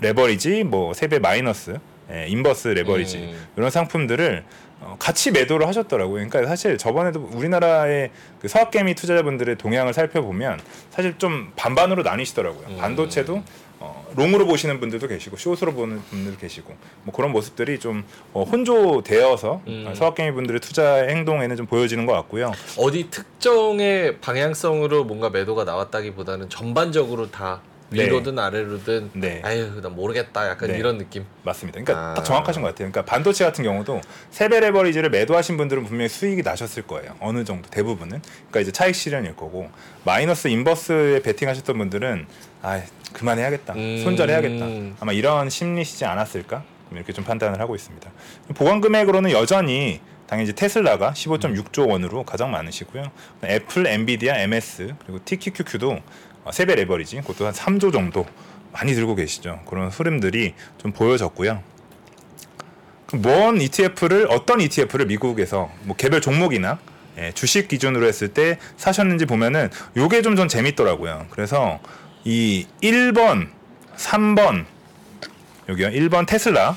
레버리지, 0.00 0.64
뭐 0.64 0.94
세배 0.94 1.18
마이너스, 1.18 1.78
예, 2.10 2.26
인버스 2.28 2.68
레버리지 2.68 3.18
음. 3.18 3.46
이런 3.56 3.70
상품들을 3.70 4.44
어, 4.80 4.96
같이 4.98 5.30
매도를 5.30 5.66
하셨더라고요. 5.66 6.28
그러니까 6.28 6.46
사실 6.46 6.76
저번에도 6.76 7.28
우리나라의 7.32 8.10
그 8.40 8.48
서학개미 8.48 8.94
투자자분들의 8.94 9.56
동향을 9.56 9.94
살펴보면 9.94 10.60
사실 10.90 11.18
좀 11.18 11.52
반반으로 11.56 12.02
나뉘시더라고요. 12.02 12.66
음. 12.68 12.76
반도체도 12.76 13.42
어, 13.78 14.06
롱으로 14.16 14.46
보시는 14.46 14.80
분들도 14.80 15.06
계시고 15.08 15.36
숏으로 15.36 15.74
보는 15.74 16.00
분들도 16.02 16.38
계시고 16.38 16.74
뭐 17.04 17.14
그런 17.14 17.32
모습들이 17.32 17.78
좀 17.78 18.04
어, 18.32 18.42
혼조되어서 18.44 19.62
음. 19.66 19.92
서학개미 19.94 20.32
분들의 20.32 20.60
투자 20.60 20.94
행동에는 21.04 21.56
좀 21.56 21.66
보여지는 21.66 22.06
것 22.06 22.12
같고요. 22.12 22.52
어디 22.78 23.10
특정의 23.10 24.18
방향성으로 24.20 25.04
뭔가 25.04 25.30
매도가 25.30 25.64
나왔다기보다는 25.64 26.48
전반적으로 26.48 27.30
다 27.30 27.60
네. 27.62 27.75
위로든 27.90 28.38
아래로든 28.38 29.10
네. 29.12 29.40
아유 29.44 29.80
나 29.80 29.88
모르겠다 29.88 30.48
약간 30.48 30.70
네. 30.70 30.78
이런 30.78 30.98
느낌. 30.98 31.24
맞습니다. 31.42 31.80
그러니까 31.80 32.10
아. 32.10 32.14
딱 32.14 32.24
정확하신 32.24 32.62
것 32.62 32.68
같아요. 32.68 32.90
그러니까 32.90 33.04
반도체 33.04 33.44
같은 33.44 33.64
경우도 33.64 34.00
세배 34.30 34.60
레버리지를 34.60 35.10
매도하신 35.10 35.56
분들은 35.56 35.84
분명히 35.84 36.08
수익이 36.08 36.42
나셨을 36.42 36.82
거예요. 36.86 37.16
어느 37.20 37.44
정도 37.44 37.68
대부분은. 37.70 38.20
그러니까 38.22 38.60
이제 38.60 38.72
차익 38.72 38.94
실현일 38.94 39.36
거고 39.36 39.70
마이너스 40.04 40.48
인버스에 40.48 41.22
베팅하셨던 41.22 41.78
분들은 41.78 42.26
아 42.62 42.82
그만해야겠다, 43.12 43.74
음. 43.74 44.00
손절해야겠다. 44.02 44.96
아마 45.00 45.12
이런 45.12 45.48
심리시지 45.48 46.04
않았을까 46.04 46.64
이렇게 46.92 47.12
좀 47.12 47.24
판단을 47.24 47.60
하고 47.60 47.74
있습니다. 47.74 48.10
보관 48.54 48.80
금액으로는 48.80 49.30
여전히 49.30 50.00
당연히 50.26 50.44
이제 50.44 50.52
테슬라가 50.52 51.12
15.6조 51.12 51.88
원으로 51.88 52.24
가장 52.24 52.50
많으시고요. 52.50 53.10
애플, 53.44 53.86
엔비디아, 53.86 54.38
MS 54.40 54.94
그리고 55.04 55.24
TQQQ도 55.24 55.92
어, 55.92 56.00
세배 56.52 56.74
레버리지 56.76 57.16
그것도 57.20 57.46
한 57.46 57.52
3조 57.52 57.92
정도 57.92 58.26
많이 58.72 58.94
들고 58.94 59.14
계시죠. 59.14 59.60
그런 59.68 59.88
흐름들이 59.88 60.54
좀 60.78 60.92
보여졌고요. 60.92 61.62
뭔 63.14 63.60
ETF를 63.60 64.26
어떤 64.30 64.60
ETF를 64.60 65.06
미국에서 65.06 65.70
뭐 65.82 65.96
개별 65.96 66.20
종목이나 66.20 66.78
예, 67.18 67.32
주식 67.32 67.68
기준으로 67.68 68.06
했을 68.06 68.28
때 68.28 68.58
사셨는지 68.76 69.24
보면은 69.26 69.70
요게 69.96 70.22
좀 70.22 70.36
전 70.36 70.48
재밌더라고요. 70.48 71.26
그래서 71.30 71.80
이 72.24 72.66
1번, 72.82 73.48
3번 73.96 74.66
여기요. 75.68 75.88
1번 75.88 76.26
테슬라, 76.26 76.76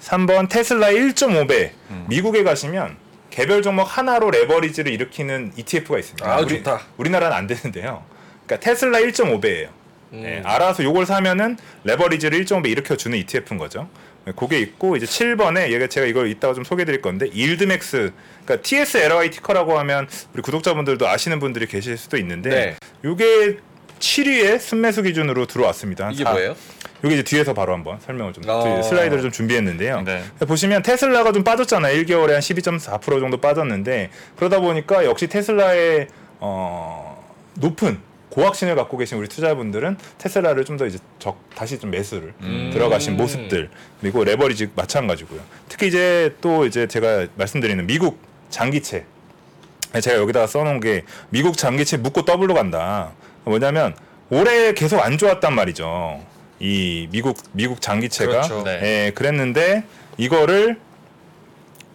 3번 0.00 0.48
테슬라 0.48 0.88
1.5배. 0.88 1.72
미국에 2.08 2.42
가시면 2.44 2.96
개별 3.30 3.62
종목 3.62 3.82
하나로 3.84 4.30
레버리지를 4.30 4.90
일으키는 4.92 5.52
ETF가 5.56 5.98
있습니다. 5.98 6.32
아, 6.32 6.40
우리, 6.40 6.58
좋다. 6.58 6.80
우리나라는 6.96 7.36
안 7.36 7.46
되는데요. 7.46 8.04
그러니까 8.46 8.60
테슬라 8.60 8.98
1.5배예요. 9.00 9.68
음. 10.12 10.22
예, 10.24 10.42
알아서 10.44 10.84
요걸 10.84 11.06
사면은 11.06 11.56
레버리지를 11.84 12.44
1.5배 12.44 12.68
일으켜 12.68 12.96
주는 12.96 13.16
ETF인 13.18 13.58
거죠. 13.58 13.88
예, 14.26 14.32
그게 14.36 14.58
있고 14.60 14.96
이제 14.96 15.06
7번에 15.06 15.70
얘가 15.70 15.86
제가 15.86 16.06
이걸 16.06 16.28
이따가 16.28 16.54
좀 16.54 16.64
소개해 16.64 16.84
드릴 16.84 17.02
건데 17.02 17.26
일드맥스 17.32 18.12
그러니까 18.44 18.62
TSLY 18.62 19.30
티커라고 19.30 19.78
하면 19.80 20.08
우리 20.32 20.42
구독자분들도 20.42 21.06
아시는 21.08 21.40
분들이 21.40 21.66
계실 21.66 21.96
수도 21.96 22.16
있는데 22.18 22.50
네. 22.50 22.76
요게 23.04 23.58
7위에 23.98 24.58
순매수 24.60 25.02
기준으로 25.02 25.46
들어왔습니다. 25.46 26.10
이게 26.12 26.24
사- 26.24 26.32
뭐예요? 26.32 26.54
여기 27.04 27.14
이제 27.14 27.22
뒤에서 27.22 27.52
바로 27.52 27.72
한번 27.74 27.98
설명을 28.00 28.32
좀 28.32 28.44
어. 28.48 28.82
슬라이드를 28.82 29.22
좀 29.22 29.30
준비했는데요. 29.30 30.02
네. 30.02 30.24
보시면 30.46 30.82
테슬라가 30.82 31.32
좀 31.32 31.44
빠졌잖아요. 31.44 32.02
1개월에 32.02 32.30
한 32.32 32.40
12.4% 32.40 33.20
정도 33.20 33.36
빠졌는데 33.40 34.10
그러다 34.36 34.60
보니까 34.60 35.04
역시 35.04 35.26
테슬라의 35.26 36.08
어, 36.40 37.22
높은 37.54 37.98
고확신을 38.34 38.74
갖고 38.74 38.96
계신 38.96 39.16
우리 39.18 39.28
투자분들은 39.28 39.96
테슬라를 40.18 40.64
좀 40.64 40.74
더 40.74 40.86
이제 40.86 40.98
적 41.20 41.38
다시 41.54 41.78
좀 41.78 41.90
매수를 41.92 42.34
음. 42.42 42.70
들어가신 42.72 43.16
모습들 43.16 43.70
그리고 44.00 44.24
레버리지 44.24 44.70
마찬가지고요. 44.74 45.40
특히 45.68 45.86
이제 45.86 46.34
또 46.40 46.66
이제 46.66 46.88
제가 46.88 47.28
말씀드리는 47.36 47.86
미국 47.86 48.18
장기채 48.50 49.04
제가 50.00 50.16
여기다가 50.18 50.48
써놓은 50.48 50.80
게 50.80 51.04
미국 51.28 51.56
장기채 51.56 51.98
묻고 51.98 52.22
더블로 52.24 52.54
간다. 52.54 53.12
뭐냐면 53.44 53.94
올해 54.30 54.72
계속 54.74 54.98
안 54.98 55.16
좋았단 55.16 55.54
말이죠. 55.54 56.20
이 56.58 57.06
미국 57.12 57.36
미국 57.52 57.80
장기채가 57.80 58.32
그렇죠. 58.32 58.64
네. 58.64 58.80
예, 58.82 59.12
그랬는데 59.14 59.84
이거를 60.16 60.78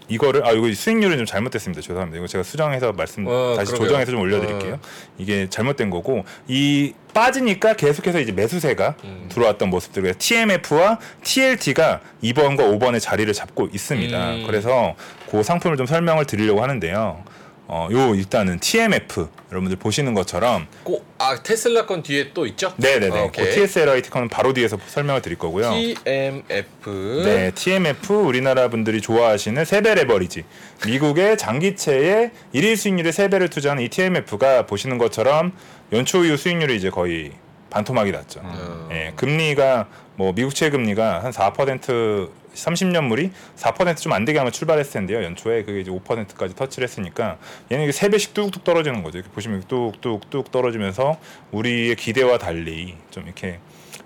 이거를 0.10 0.46
아 0.46 0.52
이거 0.52 0.72
수익률이 0.74 1.16
좀 1.18 1.26
잘못됐습니다. 1.26 1.82
죄송합니다. 1.82 2.18
이거 2.18 2.28
제가 2.28 2.44
수정해서 2.44 2.92
말씀 2.92 3.26
어, 3.28 3.54
다시 3.56 3.72
그러게요. 3.72 3.88
조정해서 3.88 4.12
좀 4.12 4.22
올려드릴게요. 4.22 4.74
어. 4.74 4.80
이게 5.18 5.48
잘못된 5.50 5.90
거고 5.90 6.26
이 6.48 6.94
빠지니까 7.14 7.74
계속해서 7.76 8.20
이제 8.20 8.32
매수세가 8.32 8.96
음. 9.04 9.30
들어왔던 9.30 9.70
모습들 9.70 10.14
TMF와 10.16 11.00
TLT가 11.24 12.02
2번과 12.24 12.80
5번의 12.80 13.00
자리를 13.00 13.32
잡고 13.34 13.70
있습니다. 13.72 14.32
음. 14.32 14.44
그래서 14.46 14.96
그 15.30 15.44
상품을 15.44 15.78
좀 15.78 15.86
설명을 15.86 16.26
드리려고 16.26 16.62
하는데요. 16.62 17.24
어, 17.72 17.88
요 17.92 18.16
일단은 18.16 18.60
TMF 18.60 19.28
여러분들 19.52 19.78
보시는 19.78 20.16
것처럼 20.16 20.66
꼭아 20.84 21.44
테슬라 21.44 21.86
건 21.86 22.02
뒤에 22.02 22.32
또 22.34 22.48
있죠? 22.48 22.74
네네네. 22.78 23.20
어, 23.20 23.32
그. 23.32 23.52
TSLI 23.52 24.02
티커는 24.02 24.28
바로 24.28 24.54
뒤에서 24.54 24.76
설명을 24.88 25.22
드릴 25.22 25.38
거고요. 25.38 25.72
TMF. 25.72 27.22
네, 27.24 27.52
TMF 27.52 28.12
우리나라 28.12 28.70
분들이 28.70 29.02
좋아하시는 29.02 29.64
세배 29.66 29.94
레버리지. 29.94 30.46
미국의 30.88 31.38
장기채에 31.38 32.32
일일 32.54 32.76
수익률의 32.76 33.14
세배를 33.14 33.50
투자하는 33.50 33.84
이 33.84 33.90
TMF가 33.90 34.66
보시는 34.66 34.98
것처럼 34.98 35.52
연초 35.94 36.26
이후 36.26 36.38
수익률이 36.38 36.76
이제 36.76 36.90
거의 36.90 37.34
반토막이 37.70 38.12
났죠. 38.12 38.42
음. 38.44 38.90
예, 38.92 39.14
금리가 39.16 39.88
뭐 40.16 40.34
미국채 40.34 40.72
금리가 40.72 41.24
한 41.24 41.32
4% 41.32 42.30
30년물이 42.66 43.32
4%좀 43.58 44.14
안 44.14 44.26
되게 44.26 44.40
아마 44.40 44.50
출발했을 44.52 44.92
텐데요. 44.94 45.24
연초에 45.24 45.64
그게 45.64 45.82
이제 45.82 45.92
5%까지 45.92 46.56
터치를 46.56 46.88
했으니까 46.88 47.38
얘는 47.72 47.84
이게 47.86 47.92
세 47.92 48.10
배씩 48.10 48.34
뚝뚝 48.34 48.64
떨어지는 48.64 49.04
거죠. 49.04 49.18
이렇게 49.20 49.32
보시면 49.34 49.64
뚝뚝뚝 49.68 50.52
떨어지면서 50.52 51.18
우리의 51.52 51.96
기대와 51.96 52.38
달리 52.38 52.96
좀 53.12 53.24
이렇게 53.26 53.60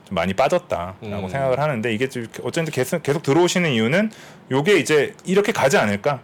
좀 0.06 0.16
많이 0.16 0.34
빠졌다라고 0.34 0.98
음. 1.04 1.30
생각을 1.30 1.60
하는데 1.60 1.94
이게 1.94 2.10
좀 2.10 2.28
어쩐지 2.44 2.72
계속, 2.72 3.02
계속 3.04 3.24
들어오시는 3.24 3.72
이유는 3.72 4.12
요게 4.52 4.78
이제 4.78 5.14
이렇게 5.26 5.52
가지 5.52 5.78
않을까? 5.78 6.20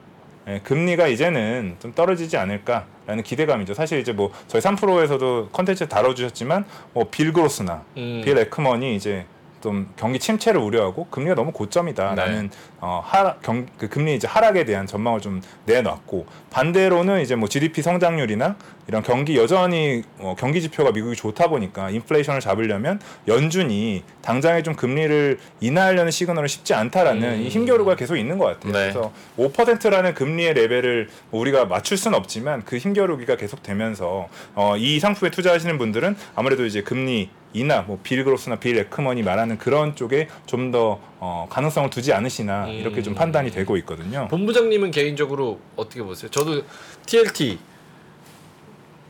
예, 0.48 0.60
금리가 0.64 1.08
이제는 1.08 1.76
좀 1.80 1.94
떨어지지 1.94 2.36
않을까라는 2.38 3.24
기대감이죠. 3.24 3.74
사실 3.74 4.00
이제 4.00 4.12
뭐 4.14 4.32
저희 4.48 4.62
3프로에서도 4.62 5.52
컨텐츠 5.52 5.88
다뤄주셨지만 5.88 6.66
뭐 6.94 7.06
빌 7.12 7.34
그로스나 7.34 7.84
음. 7.98 8.22
빌 8.24 8.38
에크먼이 8.38 8.96
이제 8.96 9.26
좀 9.62 9.92
경기 9.96 10.20
침체를 10.20 10.60
우려하고 10.60 11.08
금리가 11.08 11.36
너무 11.36 11.52
고점이다라는 11.52 12.50
네. 12.50 12.58
어, 12.80 13.02
하락 13.04 13.42
경, 13.42 13.66
그 13.78 13.90
금리 13.90 14.16
이제 14.16 14.28
하락에 14.28 14.64
대한 14.64 14.88
전망을 14.88 15.20
좀 15.20 15.42
내놨고 15.66 16.26
반대로는 16.50 17.22
이제 17.22 17.36
뭐 17.36 17.50
GDP 17.50 17.82
성장률이나 17.82 18.56
이런 18.88 19.04
경기 19.04 19.38
여전히 19.38 20.04
어, 20.18 20.36
경기 20.38 20.62
지표가 20.62 20.92
미국이 20.92 21.16
좋다 21.16 21.48
보니까 21.48 21.90
인플레이션을 21.92 22.42
잡으려면 22.42 23.00
연준이 23.28 24.04
당장에 24.22 24.64
좀 24.64 24.76
금리를 24.76 25.38
인하하려는 25.60 26.10
시그널은 26.10 26.48
쉽지 26.48 26.74
않다라는 26.74 27.24
음. 27.24 27.42
이 27.42 27.50
힘겨루가 27.50 27.96
계속 27.96 28.18
있는 28.18 28.38
것 28.38 28.46
같아요. 28.46 28.74
네. 28.74 28.92
그래서 28.92 29.12
5%라는 29.38 30.14
금리의 30.14 30.54
레벨을 30.54 31.10
뭐 31.30 31.42
우리가 31.42 31.66
맞출 31.66 31.98
수는 31.98 32.18
없지만 32.18 32.64
그 32.66 32.78
힘겨루기가 32.78 33.36
계속 33.36 33.62
되면서 33.62 34.28
어, 34.56 34.76
이 34.78 35.00
상품에 35.00 35.32
투자하시는 35.32 35.78
분들은 35.78 36.16
아무래도 36.36 36.66
이제 36.66 36.82
금리 36.82 37.30
이나 37.54 37.82
뭐 37.82 38.00
빌 38.04 38.24
그로스나 38.24 38.58
빌 38.58 38.78
에크먼이 38.78 39.24
말하는 39.24 39.58
그런 39.58 39.96
쪽에 39.96 40.28
좀더 40.46 41.00
어, 41.20 41.48
가능성을 41.50 41.90
두지 41.90 42.14
않으시나 42.14 42.66
음. 42.66 42.72
이렇게 42.72 43.02
좀 43.02 43.16
판단이 43.16 43.52
되고 43.52 43.76
있거든요. 43.78 44.28
본부장님은 44.30 44.92
개인적으로 44.92 45.60
어떻게 45.76 46.04
보세요? 46.04 46.30
저도 46.30 46.64
TLT 47.08 47.60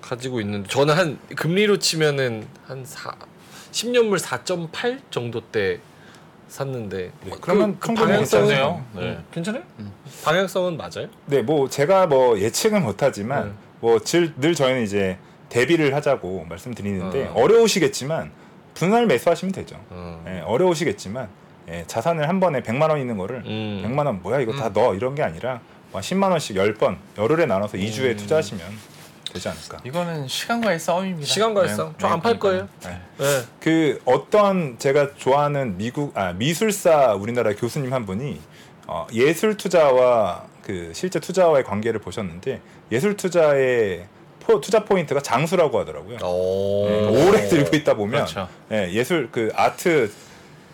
가지고 0.01 0.41
있는데 0.41 0.67
저는 0.69 0.95
한 0.95 1.19
금리로 1.35 1.77
치면은 1.79 2.47
한 2.65 2.83
4, 2.85 3.13
10년물 3.71 4.19
4.8 4.19 4.99
정도 5.11 5.41
때 5.41 5.79
샀는데 6.47 7.11
네, 7.25 7.31
그러면 7.41 7.77
그, 7.79 7.89
그 7.89 7.93
방향성은 7.93 8.47
괜찮네요. 8.47 8.85
네. 8.95 9.01
네. 9.01 9.19
괜찮아요? 9.31 9.63
방향성은 10.23 10.77
맞아요? 10.77 11.07
네, 11.27 11.41
뭐 11.43 11.69
제가 11.69 12.07
뭐 12.07 12.39
예측은 12.39 12.81
못하지만 12.83 13.49
네. 13.49 13.53
뭐늘 13.81 14.55
저희는 14.55 14.81
이제 14.83 15.19
대비를 15.49 15.95
하자고 15.95 16.45
말씀드리는데 16.47 17.27
어. 17.27 17.33
어. 17.33 17.47
려우시겠지만 17.47 18.31
분할 18.73 19.05
매수하시면 19.07 19.51
되죠. 19.51 19.75
어. 19.89 20.23
예, 20.27 20.41
어려우시겠지만 20.41 21.27
예, 21.69 21.83
자산을 21.87 22.27
한 22.29 22.39
번에 22.39 22.61
100만 22.61 22.89
원 22.89 22.99
있는 22.99 23.17
거를 23.17 23.43
음. 23.45 23.83
100만 23.85 24.05
원 24.05 24.21
뭐야 24.21 24.39
이거 24.39 24.53
다 24.53 24.69
넣어 24.69 24.95
이런 24.95 25.15
게 25.15 25.23
아니라 25.23 25.59
뭐 25.91 26.01
10만 26.01 26.31
원씩 26.31 26.55
10번 26.55 26.97
열흘에 27.17 27.45
나눠서 27.45 27.77
음. 27.77 27.83
2주에 27.83 28.17
투자하시면 28.17 28.63
되지 29.33 29.47
않을까. 29.49 29.77
이거는 29.83 30.27
시간과의 30.27 30.79
싸움입니다. 30.79 31.25
시간과의 31.27 31.69
싸움? 31.69 31.93
저 31.99 32.07
안팔 32.07 32.39
그러니까요. 32.39 32.67
거예요. 32.83 32.99
네. 33.17 33.25
네. 33.25 33.45
그 33.59 34.01
어떤 34.05 34.79
제가 34.79 35.15
좋아하는 35.15 35.77
미국 35.77 36.17
아 36.17 36.33
미술사 36.33 37.13
우리나라 37.13 37.53
교수님 37.53 37.93
한 37.93 38.05
분이 38.07 38.39
어, 38.87 39.05
예술 39.13 39.55
투자와 39.55 40.45
그 40.63 40.91
실제 40.95 41.19
투자와의 41.19 41.63
관계를 41.63 41.99
보셨는데 41.99 42.59
예술 42.91 43.15
투자의 43.15 44.07
포, 44.49 44.59
투자 44.59 44.83
포인트가 44.83 45.21
장수라고 45.21 45.79
하더라고요. 45.79 46.17
오. 46.23 46.87
네, 46.89 47.27
오래 47.27 47.47
들고 47.47 47.75
있다 47.75 47.93
보면 47.93 48.25
그렇죠. 48.25 48.49
예, 48.71 48.91
예술 48.91 49.29
그 49.31 49.51
아트 49.55 50.11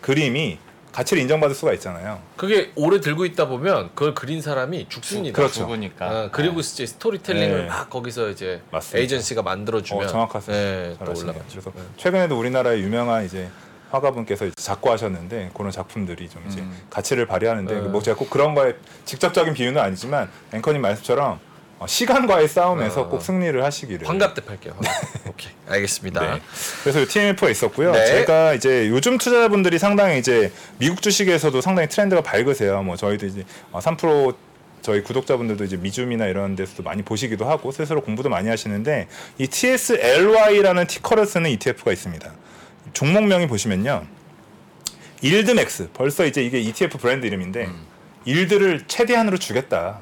그림이 0.00 0.58
가치를 0.92 1.20
인정받을 1.20 1.54
수가 1.54 1.74
있잖아요. 1.74 2.22
그게 2.36 2.72
오래 2.74 3.00
들고 3.00 3.26
있다 3.26 3.48
보면 3.48 3.90
그걸 3.94 4.14
그린 4.14 4.40
사람이 4.40 4.88
죽습니다. 4.88 5.36
그렇죠. 5.36 5.60
죽으니까. 5.60 6.08
어, 6.08 6.28
그리고 6.32 6.60
이제 6.60 6.86
스토리텔링을 6.86 7.58
네. 7.58 7.66
막 7.66 7.90
거기서 7.90 8.30
이제 8.30 8.62
맞습니다. 8.70 8.98
에이전시가 9.00 9.42
만들어주면 9.42 10.04
어, 10.04 10.08
정확하세요. 10.08 10.56
네, 10.56 10.96
또. 11.04 11.10
올라가죠. 11.10 11.44
그래서 11.50 11.70
네. 11.74 11.82
최근에도 11.98 12.38
우리나라의 12.38 12.80
유명한 12.80 13.26
이제 13.26 13.50
화가분께서 13.90 14.48
작고하셨는데 14.52 15.50
그런 15.52 15.70
작품들이 15.70 16.30
좀 16.30 16.42
이제 16.48 16.60
음. 16.60 16.74
가치를 16.88 17.26
발휘하는데 17.26 17.74
네. 17.74 17.80
뭐 17.88 18.00
제가 18.00 18.16
꼭 18.16 18.30
그런 18.30 18.54
거에 18.54 18.76
직접적인 19.04 19.52
비유는 19.52 19.78
아니지만 19.82 20.30
앵커님 20.54 20.80
말씀처럼 20.80 21.32
어, 21.32 21.40
시간과의 21.86 22.48
싸움에서 22.48 23.02
어. 23.02 23.08
꼭 23.08 23.22
승리를 23.22 23.62
하시기를. 23.62 24.08
환갑 24.08 24.34
때 24.34 24.42
팔게요. 24.44 24.74
환갑. 24.74 25.28
오케이, 25.28 25.52
알겠습니다. 25.68 26.20
네. 26.34 26.40
그래서 26.82 27.04
TMF가 27.06 27.50
있었고요. 27.50 27.92
네. 27.92 28.06
제가 28.06 28.54
이제 28.54 28.88
요즘 28.88 29.18
투자자분들이 29.18 29.78
상당히 29.78 30.18
이제 30.18 30.52
미국 30.78 31.02
주식에서도 31.02 31.60
상당히 31.60 31.88
트렌드가 31.88 32.22
밝으세요. 32.22 32.82
뭐 32.82 32.96
저희도 32.96 33.26
이제 33.26 33.44
어, 33.72 33.80
3% 33.80 34.34
저희 34.82 35.02
구독자분들도 35.02 35.64
이제 35.64 35.76
미줌이나 35.76 36.26
이런 36.26 36.54
데서도 36.54 36.84
많이 36.84 37.02
보시기도 37.02 37.44
하고 37.44 37.72
스스로 37.72 38.02
공부도 38.02 38.28
많이 38.28 38.48
하시는데 38.48 39.08
이 39.38 39.48
TSLY라는 39.48 40.86
티커를 40.86 41.26
쓰는 41.26 41.50
ETF가 41.50 41.92
있습니다. 41.92 42.32
종목명이 42.92 43.48
보시면요. 43.48 44.06
YieldMax 45.22 45.88
벌써 45.92 46.24
이제 46.24 46.42
이게 46.44 46.60
ETF 46.60 46.98
브랜드 46.98 47.26
이름인데 47.26 47.68
yield를 48.26 48.84
최대한으로 48.86 49.38
주겠다. 49.38 50.00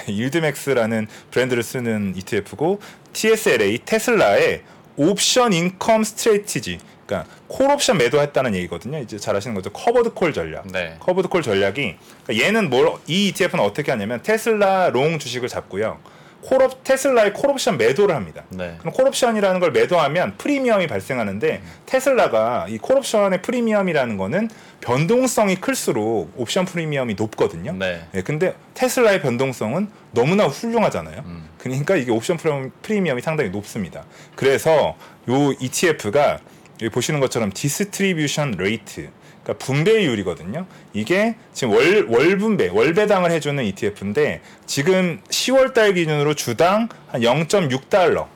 YieldMax라는 0.06 1.06
브랜드를 1.30 1.62
쓰는 1.62 2.14
ETF고 2.16 2.80
TSLA 3.12 3.78
테슬라의 3.84 4.62
option 4.96 5.52
income 5.52 6.04
strategy 6.04 6.78
그러니까 7.06 7.30
콜옵션 7.48 7.98
매도했다는 7.98 8.54
얘기거든요. 8.54 8.98
이제 8.98 9.18
잘 9.18 9.36
아시는 9.36 9.54
거죠. 9.54 9.70
covered 9.70 10.10
call 10.14 10.32
전략. 10.32 10.66
네. 10.68 10.96
covered 11.00 11.28
call 11.28 11.42
전략이 11.42 11.96
그러니까 12.24 12.46
얘는 12.46 12.70
뭘 12.70 12.98
이 13.06 13.28
ETF는 13.28 13.62
어떻게 13.64 13.90
하냐면 13.92 14.22
테슬라 14.22 14.90
long 14.90 15.18
주식을 15.18 15.48
잡고요. 15.48 15.98
콜옵 16.44 16.84
테슬라의 16.84 17.32
콜옵션 17.32 17.78
매도를 17.78 18.14
합니다. 18.14 18.44
네. 18.50 18.76
그럼 18.78 18.92
콜옵션이라는 18.92 19.60
걸 19.60 19.72
매도하면 19.72 20.34
프리미엄이 20.36 20.86
발생하는데 20.86 21.62
테슬라가 21.86 22.66
이 22.68 22.76
콜옵션의 22.78 23.40
프리미엄이라는 23.42 24.16
거는 24.18 24.50
변동성이 24.84 25.56
클수록 25.56 26.30
옵션 26.36 26.66
프리미엄이 26.66 27.14
높거든요. 27.14 27.72
네. 27.72 28.02
네, 28.12 28.20
근데 28.22 28.54
테슬라의 28.74 29.22
변동성은 29.22 29.88
너무나 30.12 30.44
훌륭하잖아요. 30.44 31.22
음. 31.24 31.48
그러니까 31.56 31.96
이게 31.96 32.10
옵션 32.12 32.36
프리미엄- 32.36 32.70
프리미엄이 32.82 33.22
상당히 33.22 33.48
높습니다. 33.48 34.04
그래서 34.36 34.94
요 35.30 35.52
ETF가 35.58 36.38
여기 36.82 36.90
보시는 36.90 37.18
것처럼 37.20 37.50
distribution 37.54 38.56
rate 38.58 39.08
그러니까 39.42 39.64
분배율이거든요. 39.64 40.66
이게 40.92 41.36
지금 41.54 41.72
월, 41.72 42.04
월 42.10 42.36
분배, 42.36 42.68
월 42.68 42.92
배당을 42.92 43.30
해주는 43.30 43.64
ETF인데 43.64 44.42
지금 44.66 45.20
10월 45.30 45.72
달 45.72 45.94
기준으로 45.94 46.34
주당 46.34 46.90
한 47.08 47.22
0.6달러 47.22 48.26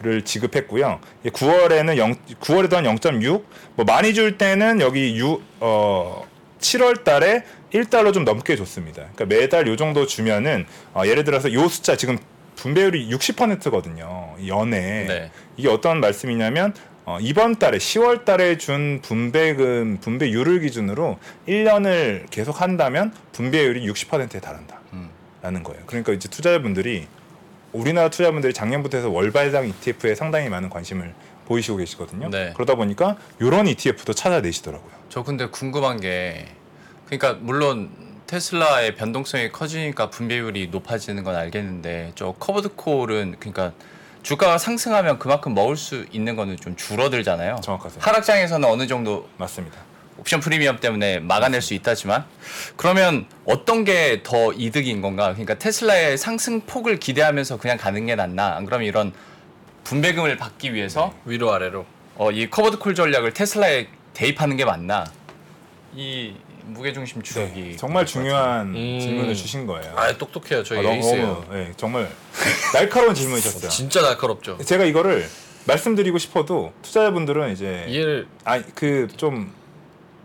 를 0.00 0.24
지급했고요. 0.24 0.98
9월에는 1.26 1.96
0, 1.96 2.16
9월에도 2.40 2.72
한 2.72 2.82
0.6, 2.86 3.44
뭐 3.76 3.84
많이 3.84 4.14
줄 4.14 4.36
때는 4.36 4.80
여기 4.80 5.16
6, 5.16 5.40
어, 5.64 6.26
7월 6.58 7.04
달에 7.04 7.44
1달러 7.72 8.12
좀 8.12 8.24
넘게 8.24 8.56
줬습니다. 8.56 9.08
그러니까 9.14 9.26
매달 9.26 9.68
요 9.68 9.76
정도 9.76 10.06
주면은 10.06 10.66
어, 10.92 11.02
예를 11.06 11.22
들어서 11.22 11.52
요 11.52 11.68
숫자 11.68 11.96
지금 11.96 12.18
분배율이 12.56 13.08
60%거든요. 13.08 14.34
연에 14.46 15.06
네. 15.06 15.30
이게 15.56 15.68
어떤 15.68 16.00
말씀이냐면 16.00 16.74
어, 17.04 17.18
이번 17.20 17.56
달에 17.56 17.78
10월 17.78 18.24
달에 18.24 18.58
준 18.58 19.00
분배금 19.02 19.98
분배율을 20.00 20.60
기준으로 20.60 21.18
1년을 21.46 22.28
계속 22.30 22.60
한다면 22.60 23.14
분배율이 23.32 23.88
60%에 23.88 24.40
달한다. 24.40 24.80
음. 24.92 25.10
라는 25.42 25.62
거예요. 25.62 25.82
그러니까 25.86 26.12
이제 26.12 26.28
투자자분들이 26.28 27.06
우리나라 27.72 28.10
투자자분들이 28.10 28.52
작년부터 28.52 28.98
해서 28.98 29.10
월배당 29.10 29.68
ETF에 29.68 30.14
상당히 30.16 30.48
많은 30.48 30.70
관심을 30.70 31.14
보이시고 31.46 31.78
계시거든요. 31.78 32.30
네. 32.30 32.52
그러다 32.54 32.74
보니까 32.74 33.16
이런 33.40 33.66
ETF도 33.66 34.12
찾아내시더라고요. 34.14 34.90
저 35.08 35.22
근데 35.22 35.46
궁금한 35.46 36.00
게 36.00 36.46
그러니까 37.06 37.34
물론 37.40 37.90
테슬라의 38.26 38.94
변동성이 38.94 39.52
커지니까 39.52 40.08
분배율이 40.10 40.68
높아지는 40.68 41.22
건 41.22 41.36
알겠는데 41.36 42.12
저 42.14 42.32
covered 42.32 42.70
call은 42.76 43.36
그러니까 43.38 43.72
주가가 44.22 44.56
상승하면 44.56 45.18
그만큼 45.18 45.52
먹을 45.54 45.76
수 45.76 46.06
있는 46.12 46.36
거는 46.36 46.56
좀 46.56 46.76
줄어들잖아요. 46.76 47.56
정확하세요. 47.62 48.00
하락장에서는 48.00 48.66
어느 48.68 48.86
정도 48.86 49.28
맞습니다. 49.36 49.78
옵션 50.18 50.40
프리미엄 50.40 50.78
때문에 50.78 51.18
막아낼 51.18 51.60
수 51.60 51.74
있다지만 51.74 52.24
그러면 52.76 53.26
어떤 53.44 53.84
게 53.84 54.22
더 54.22 54.52
이득인 54.52 55.00
건가? 55.02 55.32
그러니까 55.32 55.54
테슬라의 55.58 56.16
상승 56.16 56.60
폭을 56.60 57.00
기대하면서 57.00 57.58
그냥 57.58 57.76
가는 57.76 58.06
게 58.06 58.14
낫나? 58.14 58.54
안 58.56 58.64
그러면 58.64 58.86
이런 58.86 59.12
분배금을 59.84 60.36
받기 60.36 60.74
위해서 60.74 61.12
위로 61.24 61.52
아래로. 61.52 61.84
어, 62.16 62.30
이 62.30 62.48
covered 62.50 62.78
call 62.78 62.94
전략을 62.94 63.32
테슬라에 63.32 63.88
대입하는 64.14 64.56
게 64.56 64.64
맞나? 64.64 65.04
이 65.94 66.34
무게중심 66.66 67.22
추격이 67.22 67.60
네, 67.60 67.76
정말 67.76 68.06
중요한 68.06 68.68
음. 68.68 68.98
질문을 69.00 69.34
주신 69.34 69.66
거예요. 69.66 69.92
아 69.96 70.16
똑똑해요 70.16 70.62
저희 70.62 70.78
아, 70.78 70.82
너무, 70.82 70.94
에이스예요. 70.94 71.26
너무, 71.26 71.54
네, 71.54 71.72
정말 71.76 72.08
날카로운 72.72 73.14
질문이셨어요. 73.14 73.68
진짜 73.70 74.00
날카롭죠. 74.02 74.58
제가 74.58 74.84
이거를 74.84 75.26
말씀드리고 75.66 76.18
싶어도 76.18 76.72
투자자분들은 76.82 77.52
이제 77.52 77.84
이해를 77.88 78.26
아니 78.44 78.64
그좀 78.74 79.52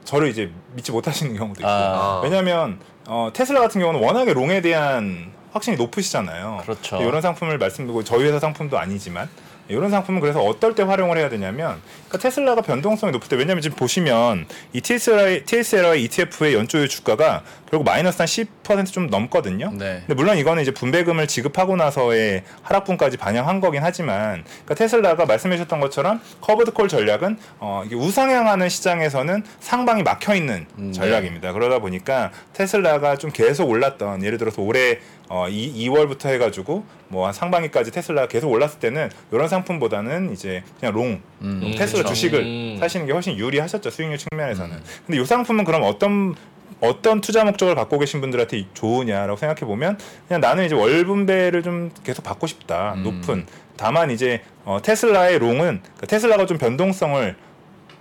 저를 0.04 0.30
이제 0.30 0.52
믿지 0.74 0.92
못하시는 0.92 1.36
경우도 1.36 1.62
있고 1.62 1.70
아, 1.70 2.22
왜냐하면 2.24 2.80
어, 3.08 3.32
테슬라 3.34 3.60
같은 3.60 3.82
경우는 3.82 4.02
워낙에 4.02 4.34
long에 4.34 4.62
대한 4.62 5.32
확신이 5.52 5.76
높으시잖아요. 5.78 6.60
그렇죠. 6.64 6.98
이런 7.02 7.22
상품을 7.22 7.58
말씀드리고 7.58 8.04
저희 8.04 8.24
회사 8.26 8.40
상품도 8.40 8.78
아니지만 8.78 9.30
이런 9.70 9.90
상품은 9.90 10.22
그래서 10.22 10.42
어떨 10.42 10.76
때 10.76 10.84
활용을 10.84 11.18
해야 11.18 11.30
되냐면 11.30 11.82
그러니까 12.08 12.18
테슬라가 12.18 12.62
변동성이 12.62 13.12
높을 13.12 13.28
때 13.28 13.36
왜냐면 13.36 13.62
지금 13.62 13.78
보시면 13.78 14.46
이 14.74 14.82
TSLY, 14.82 15.46
TSLY 15.46 16.04
ETF의 16.04 16.54
연초율 16.54 16.88
주가가 16.88 17.44
결국 17.70 17.84
마이너스 17.84 18.18
한 18.18 18.28
10%좀 18.28 19.08
넘거든요. 19.08 19.72
네. 19.74 20.04
근데 20.06 20.14
물론 20.14 20.38
이거는 20.38 20.62
이제 20.62 20.72
분배금을 20.72 21.28
지급하고 21.28 21.76
나서의 21.76 22.44
하락분까지 22.64 23.18
반영한 23.18 23.60
거긴 23.60 23.84
하지만 23.84 24.44
그러니까 24.46 24.76
테슬라가 24.76 25.26
말씀해 25.26 25.58
주셨던 25.58 25.80
것처럼 25.82 26.22
covered 26.42 26.72
call 26.72 26.88
전략은 26.88 27.38
어, 27.60 27.84
이게 27.86 27.96
우상향하는 27.96 28.70
시장에서는 28.70 29.44
상방이 29.60 30.04
막혀 30.04 30.36
있는 30.36 30.66
음, 30.78 30.94
전략입니다. 30.94 31.52
그러다 31.52 31.80
보니까 31.80 32.32
테슬라가 32.54 33.18
좀 33.18 33.32
계속 33.32 33.70
올랐던 33.70 34.24
예를 34.24 34.38
들어서 34.38 34.62
올해 34.62 35.00
어, 35.30 35.50
이, 35.50 35.88
2월부터 35.90 36.28
해가지고 36.30 36.86
뭐 37.10 37.28
한 37.28 37.34
상반기까지 37.34 37.92
테슬라가 37.92 38.28
계속 38.30 38.50
올랐을 38.50 38.80
때는 38.80 39.10
이런 39.32 39.50
상품보다는 39.50 40.32
이제 40.32 40.64
그냥 40.80 40.94
long 40.94 41.22
음, 41.42 41.60
long 41.62 41.72
테슬라 41.72 42.04
그렇죠. 42.04 42.14
주식을 42.14 42.40
음. 42.40 42.78
사시는 42.80 43.06
게 43.06 43.12
훨씬 43.12 43.38
유리하셨죠 43.38 43.90
수익률 43.90 44.18
측면에서는. 44.18 44.78
근데 45.06 45.22
이 45.22 45.26
상품은 45.26 45.66
그럼 45.66 45.84
어떤 45.84 46.36
어떤 46.82 47.22
투자 47.22 47.44
목적을 47.44 47.76
갖고 47.76 47.98
계신 48.00 48.22
분들한테 48.22 48.66
좋으냐라고 48.74 49.38
생각해 49.38 49.62
보면 49.62 49.98
그냥 50.28 50.42
나는 50.42 50.66
이제 50.66 50.76
월 50.76 51.06
분배를 51.06 51.64
좀 51.64 51.92
계속 52.04 52.24
받고 52.24 52.48
싶다 52.48 52.94
음. 52.96 53.04
높은 53.04 53.46
다만 53.76 54.12
이제 54.12 54.42
어, 54.66 54.80
테슬라의 54.82 55.40
long은 55.40 55.82
그러니까 55.82 56.08
테슬라가 56.08 56.46
좀 56.46 56.58
변동성을 56.58 57.36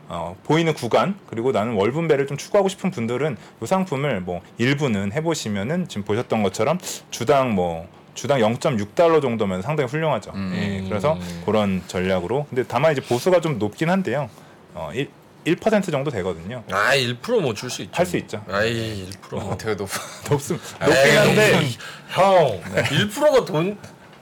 어, 0.09 0.37
보이는 0.45 0.73
구간 0.73 1.17
그리고 1.27 1.53
나는 1.53 1.75
월 1.75 1.91
분배를 1.93 2.27
좀 2.27 2.37
추구하고 2.37 2.69
싶은 2.69 2.91
분들은 2.91 3.37
이 3.63 3.67
상품을 3.67 4.21
뭐 4.21 4.41
일부는 4.59 5.13
해보시면은 5.13 5.89
지금 5.89 6.05
보셨던 6.05 6.43
것처럼 6.43 6.79
주당 7.11 7.55
뭐 7.55 7.89
주당 8.15 8.41
0.6달러 8.41 9.21
정도면 9.21 9.63
상당히 9.63 9.91
훌륭하죠. 9.91 10.33
음. 10.35 10.53
예, 10.55 10.89
그래서 10.89 11.19
그런 11.45 11.83
전략으로 11.87 12.47
근데 12.49 12.65
다만 12.67 12.93
이제 12.93 13.03
보수가 13.03 13.41
좀 13.41 13.59
높긴 13.59 13.91
한데요. 13.91 14.31
어, 14.75 14.91
1, 14.95 15.09
1% 15.47 15.91
정도 15.93 16.11
되거든요. 16.11 16.63
아, 16.71 16.95
1%뭐 16.95 17.55
줄 17.55 17.71
수 17.71 17.83
있죠. 17.83 17.93
할 17.97 18.07
수 18.07 18.17
있죠. 18.19 18.45
아이, 18.51 19.07
1%. 19.31 19.35
어, 19.39 19.57
되게 19.59 19.77
높. 19.77 19.89
높습 20.31 20.59
높긴 20.81 21.19
한데 21.19 21.69
형, 22.09 22.61
1%가 22.75 23.45
돈 23.45 23.79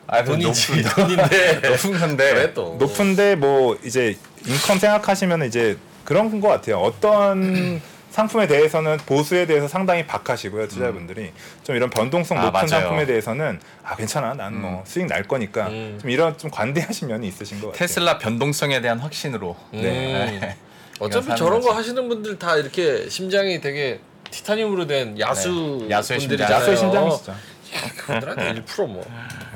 아, 0.06 0.22
돈이지 0.22 0.82
돈인데. 0.82 1.60
높은 1.70 1.98
건데. 1.98 2.34
그래 2.34 2.54
또. 2.54 2.76
높은데 2.78 3.37
뭐 3.37 3.78
이제 3.84 4.16
인컴 4.46 4.78
생각하시면 4.78 5.44
이제 5.46 5.78
그런 6.04 6.40
것 6.40 6.48
같아요. 6.48 6.78
어떤 6.80 7.80
상품에 8.10 8.46
대해서는 8.46 8.98
보수에 9.06 9.44
대해서 9.44 9.66
상당히 9.66 10.06
박하시고요 10.06 10.68
투자분들이 10.68 11.32
좀 11.64 11.74
이런 11.74 11.90
변동성 11.90 12.38
아, 12.38 12.42
높은 12.42 12.52
맞아요. 12.52 12.68
상품에 12.68 13.06
대해서는 13.06 13.58
아 13.82 13.96
괜찮아 13.96 14.34
난 14.34 14.54
뭐 14.54 14.84
수익 14.87 15.06
날 15.06 15.24
거니까 15.24 15.66
음. 15.66 15.98
좀 16.00 16.10
이런 16.10 16.38
좀 16.38 16.48
관대하신 16.48 17.08
면이 17.08 17.26
있으신 17.26 17.60
것 17.60 17.68
같아요. 17.72 17.78
테슬라 17.78 18.18
변동성에 18.18 18.80
대한 18.82 19.00
확신으로. 19.00 19.56
음. 19.72 20.40
어차피 21.00 21.35
저런 21.37 21.61
거. 21.61 21.72
하시는 21.72 22.09
분들 22.09 22.38
다 22.38 22.57
이렇게 22.57 23.09
심장이 23.09 23.61
되게 23.61 24.00
티타늄으로 24.30 24.87
된 24.87 25.18
야수 25.20 25.78
네, 25.88 25.90
야수의 25.90 26.20
심장. 26.20 26.37
분들이잖아요. 26.38 26.61
야수의 26.62 26.76
심장이시죠. 26.76 27.35
그분들한테 27.98 28.62
1%뭐 28.62 29.04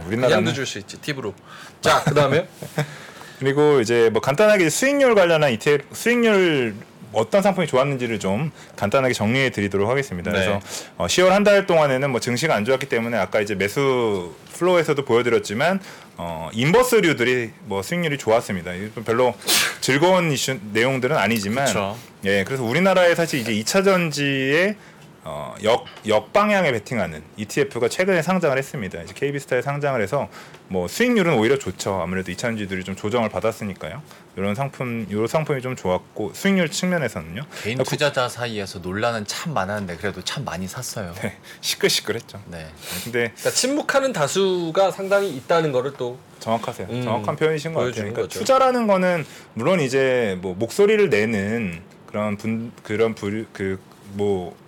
우리나라는 0.06 0.28
그냥도 0.28 0.52
줄수 0.52 0.78
있지 0.78 1.00
팁으로. 1.00 1.34
자, 1.80 2.02
그다음에 2.04 2.48
그리고 3.38 3.80
이제 3.80 4.10
뭐 4.10 4.20
간단하게 4.20 4.68
수익률 4.68 5.14
관련한 5.14 5.52
ETF 5.52 5.84
수익률 5.92 6.74
어떤 7.12 7.42
상품이 7.42 7.66
좋았는지를 7.66 8.18
좀 8.18 8.50
간단하게 8.76 9.14
정리해 9.14 9.50
드리도록 9.50 9.88
하겠습니다. 9.88 10.30
네. 10.30 10.38
그래서 10.38 10.60
어, 10.96 11.06
10월 11.06 11.28
한 11.30 11.44
달 11.44 11.66
동안에는 11.66 12.10
뭐 12.10 12.20
증시가 12.20 12.54
안 12.54 12.64
좋았기 12.64 12.86
때문에 12.86 13.16
아까 13.16 13.40
이제 13.40 13.54
매수 13.54 14.34
flow에서도 14.54 15.02
보여드렸지만 15.04 15.80
어, 16.16 16.50
인버스류들이 16.52 17.50
뭐 17.64 17.82
수익률이 17.82 18.18
좋았습니다. 18.18 18.72
별로 19.06 19.34
즐거운 19.80 20.30
이슈 20.32 20.58
내용들은 20.72 21.16
아니지만 21.16 21.66
그쵸. 21.66 21.96
예, 22.24 22.44
그래서 22.44 22.64
우리나라에 22.64 23.14
사실 23.14 23.40
이제 23.40 23.52
2차 23.52 23.84
전지에 23.84 24.76
어, 25.30 25.54
역 25.62 25.84
역방향에 26.06 26.72
베팅하는 26.72 27.22
ETF가 27.36 27.90
최근에 27.90 28.22
상장을 28.22 28.56
했습니다. 28.56 29.02
이제 29.02 29.12
KB스타에 29.12 29.60
상장을 29.60 30.00
해서 30.00 30.30
뭐 30.68 30.88
수익률은 30.88 31.34
오히려 31.34 31.58
좋죠. 31.58 32.00
아무래도 32.00 32.32
2차 32.32 32.48
전지들이 32.48 32.82
좀 32.82 32.96
조정을 32.96 33.28
받았으니까요. 33.28 34.00
이런 34.36 34.54
상품, 34.54 35.06
이런 35.10 35.26
상품이 35.26 35.60
좀 35.60 35.76
좋았고 35.76 36.32
수익률 36.32 36.70
측면에서는요. 36.70 37.42
개인 37.62 37.76
그러니까 37.76 37.84
투자자 37.84 38.26
사이에서 38.26 38.78
논란은 38.78 39.26
참 39.26 39.52
많았는데 39.52 39.98
그래도 39.98 40.22
참 40.22 40.46
많이 40.46 40.66
샀어요. 40.66 41.12
네, 41.20 41.36
시끌시끌했죠. 41.60 42.40
네. 42.46 42.66
근데 43.04 43.32
그러니까 43.36 43.50
침묵하는 43.50 44.14
다수가 44.14 44.92
상당히 44.92 45.36
있다는 45.36 45.72
거를 45.72 45.92
또 45.98 46.18
정확하세요. 46.38 46.88
음, 46.88 47.02
정확한 47.02 47.36
표현이신 47.36 47.74
것 47.74 47.80
같아요. 47.80 47.94
그러니까 47.94 48.22
거죠. 48.22 48.38
투자라는 48.38 48.86
거는 48.86 49.26
물론 49.52 49.80
이제 49.80 50.38
뭐 50.40 50.54
목소리를 50.54 51.10
내는 51.10 51.82
그런 52.06 52.38
분 52.38 52.72
그런 52.82 53.14
불그뭐 53.14 54.67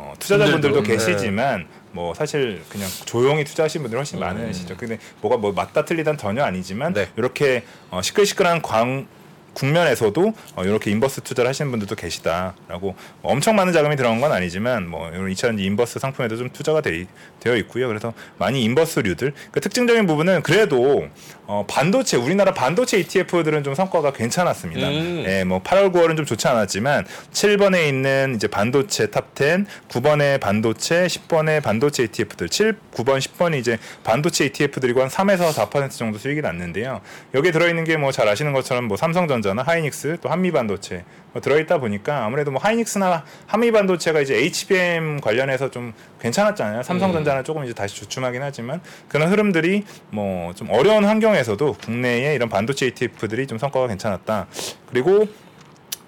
어, 0.00 0.14
투자자분들도 0.18 0.76
분들도, 0.76 0.82
계시지만 0.82 1.66
뭐 1.92 2.14
사실 2.14 2.62
그냥 2.70 2.88
조용히 3.04 3.44
투자하시는 3.44 3.82
분들 3.82 3.98
훨씬 3.98 4.18
음. 4.18 4.20
많으시죠. 4.20 4.76
근데 4.76 4.98
뭐가 5.20 5.36
뭐 5.36 5.52
맞다 5.52 5.84
틀리단 5.84 6.16
전혀 6.16 6.42
아니지만 6.42 6.94
네. 6.94 7.08
이렇게 7.16 7.64
어, 7.90 8.00
시끌시끌한 8.00 8.62
광 8.62 9.06
국면에서도 9.54 10.32
어, 10.56 10.64
이렇게 10.64 10.90
인버스 10.90 11.22
투자를 11.22 11.48
하시는 11.48 11.70
분들도 11.70 11.94
계시다라고 11.94 12.94
엄청 13.22 13.56
많은 13.56 13.72
자금이 13.72 13.96
들어간 13.96 14.20
건 14.20 14.32
아니지만 14.32 14.88
뭐 14.88 15.08
이런 15.08 15.28
2차전지 15.30 15.60
인버스 15.60 15.98
상품에도 15.98 16.36
좀 16.36 16.50
투자가 16.50 16.80
돼, 16.80 17.06
되어 17.40 17.56
있고요. 17.56 17.88
그래서 17.88 18.12
많이 18.38 18.62
인버스류들 18.64 19.32
그 19.50 19.60
특징적인 19.60 20.06
부분은 20.06 20.42
그래도 20.42 21.08
어, 21.46 21.64
반도체 21.68 22.16
우리나라 22.16 22.52
반도체 22.54 22.98
ETF들은 23.00 23.64
좀 23.64 23.74
성과가 23.74 24.12
괜찮았습니다. 24.12 24.88
음. 24.88 25.24
예, 25.26 25.44
뭐 25.44 25.62
8월 25.62 25.92
9월은 25.92 26.16
좀 26.16 26.24
좋지 26.24 26.46
않았지만 26.46 27.06
7번에 27.32 27.88
있는 27.88 28.34
이제 28.36 28.46
반도체 28.46 29.06
top10, 29.08 29.66
9번에 29.88 30.38
반도체, 30.40 31.06
10번에 31.06 31.62
반도체 31.62 32.04
ETF들, 32.04 32.48
7, 32.48 32.76
9번, 32.94 33.18
10번이 33.18 33.58
이제 33.58 33.78
반도체 34.04 34.44
ETF들이고 34.46 35.00
한 35.02 35.08
3에서 35.08 35.52
4% 35.52 35.90
정도 35.90 36.18
수익이 36.18 36.40
났는데요. 36.40 37.00
여기에 37.34 37.50
들어 37.52 37.68
있는 37.68 37.84
게 37.84 37.96
뭐 37.96 38.10
잘 38.12 38.28
아시는 38.28 38.52
것처럼 38.52 38.84
뭐 38.84 38.96
삼성전자나 38.96 39.62
하이닉스 39.62 40.18
또 40.20 40.28
한미반도체 40.28 41.04
뭐 41.32 41.40
들어 41.40 41.58
있다 41.60 41.78
보니까 41.78 42.24
아무래도 42.24 42.50
뭐 42.50 42.60
하이닉스나 42.60 43.24
한미반도체가 43.46 44.20
이제 44.20 44.34
HBM 44.36 45.20
관련해서 45.20 45.70
좀 45.70 45.92
괜찮았잖아요. 46.20 46.82
삼성전자는 46.82 47.44
조금 47.44 47.64
이제 47.64 47.72
다시 47.72 47.94
주춤하긴 47.96 48.42
하지만 48.42 48.80
그런 49.08 49.30
흐름들이 49.30 49.84
뭐 50.10 50.52
좀 50.54 50.68
어려운 50.70 51.04
환경에서도 51.04 51.74
국내에 51.74 52.34
이런 52.34 52.48
반도체 52.48 52.86
ETF들이 52.86 53.46
좀 53.46 53.58
성과가 53.58 53.86
괜찮았다. 53.88 54.46
그리고 54.88 55.26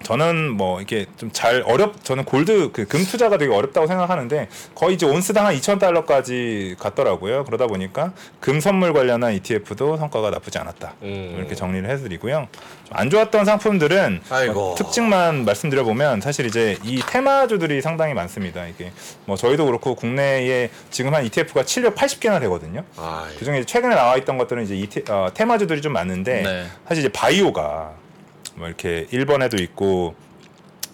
저는 0.03 0.51
뭐 0.51 0.81
이게 0.81 1.05
좀 1.17 1.31
잘 1.33 1.63
어렵 1.65 2.03
저는 2.03 2.25
골드 2.25 2.71
그 2.71 2.85
금 2.85 3.03
투자가 3.03 3.37
되게 3.37 3.53
어렵다고 3.53 3.87
생각하는데 3.87 4.49
거의 4.75 4.95
이제 4.95 5.05
온스당 5.05 5.45
한 5.47 5.55
2천 5.55 5.79
달러까지 5.79 6.75
갔더라고요. 6.79 7.43
그러다 7.45 7.67
보니까 7.67 8.13
금 8.39 8.59
선물 8.59 8.93
관련한 8.93 9.33
ETF도 9.33 9.97
성과가 9.97 10.29
나쁘지 10.29 10.59
않았다. 10.59 10.93
음. 11.01 11.35
이렇게 11.37 11.55
정리를 11.55 11.89
해드리고요. 11.89 12.47
좀안 12.89 13.09
좋았던 13.09 13.45
상품들은 13.45 14.21
아이고. 14.29 14.73
어, 14.73 14.75
특징만 14.75 15.45
말씀드려 15.45 15.83
보면 15.83 16.21
사실 16.21 16.45
이제 16.45 16.77
이 16.83 17.01
테마주들이 17.07 17.81
상당히 17.81 18.13
많습니다. 18.13 18.67
이게 18.67 18.91
뭐 19.25 19.35
저희도 19.37 19.65
그렇고 19.65 19.95
국내에 19.95 20.69
지금 20.91 21.13
한 21.15 21.25
ETF가 21.25 21.63
780개나 21.63 22.39
되거든요. 22.41 22.83
아, 22.97 23.27
그 23.39 23.45
중에 23.45 23.63
최근에 23.63 23.95
나와 23.95 24.17
있던 24.17 24.37
것들은 24.37 24.63
이제 24.63 24.75
ET, 24.75 25.03
어, 25.09 25.29
테마주들이 25.33 25.81
좀 25.81 25.93
많은데 25.93 26.41
네. 26.43 26.65
사실 26.87 27.03
이제 27.03 27.11
바이오가 27.11 27.91
뭐 28.55 28.67
이렇게 28.67 29.07
1번에도 29.11 29.59
있고 29.61 30.15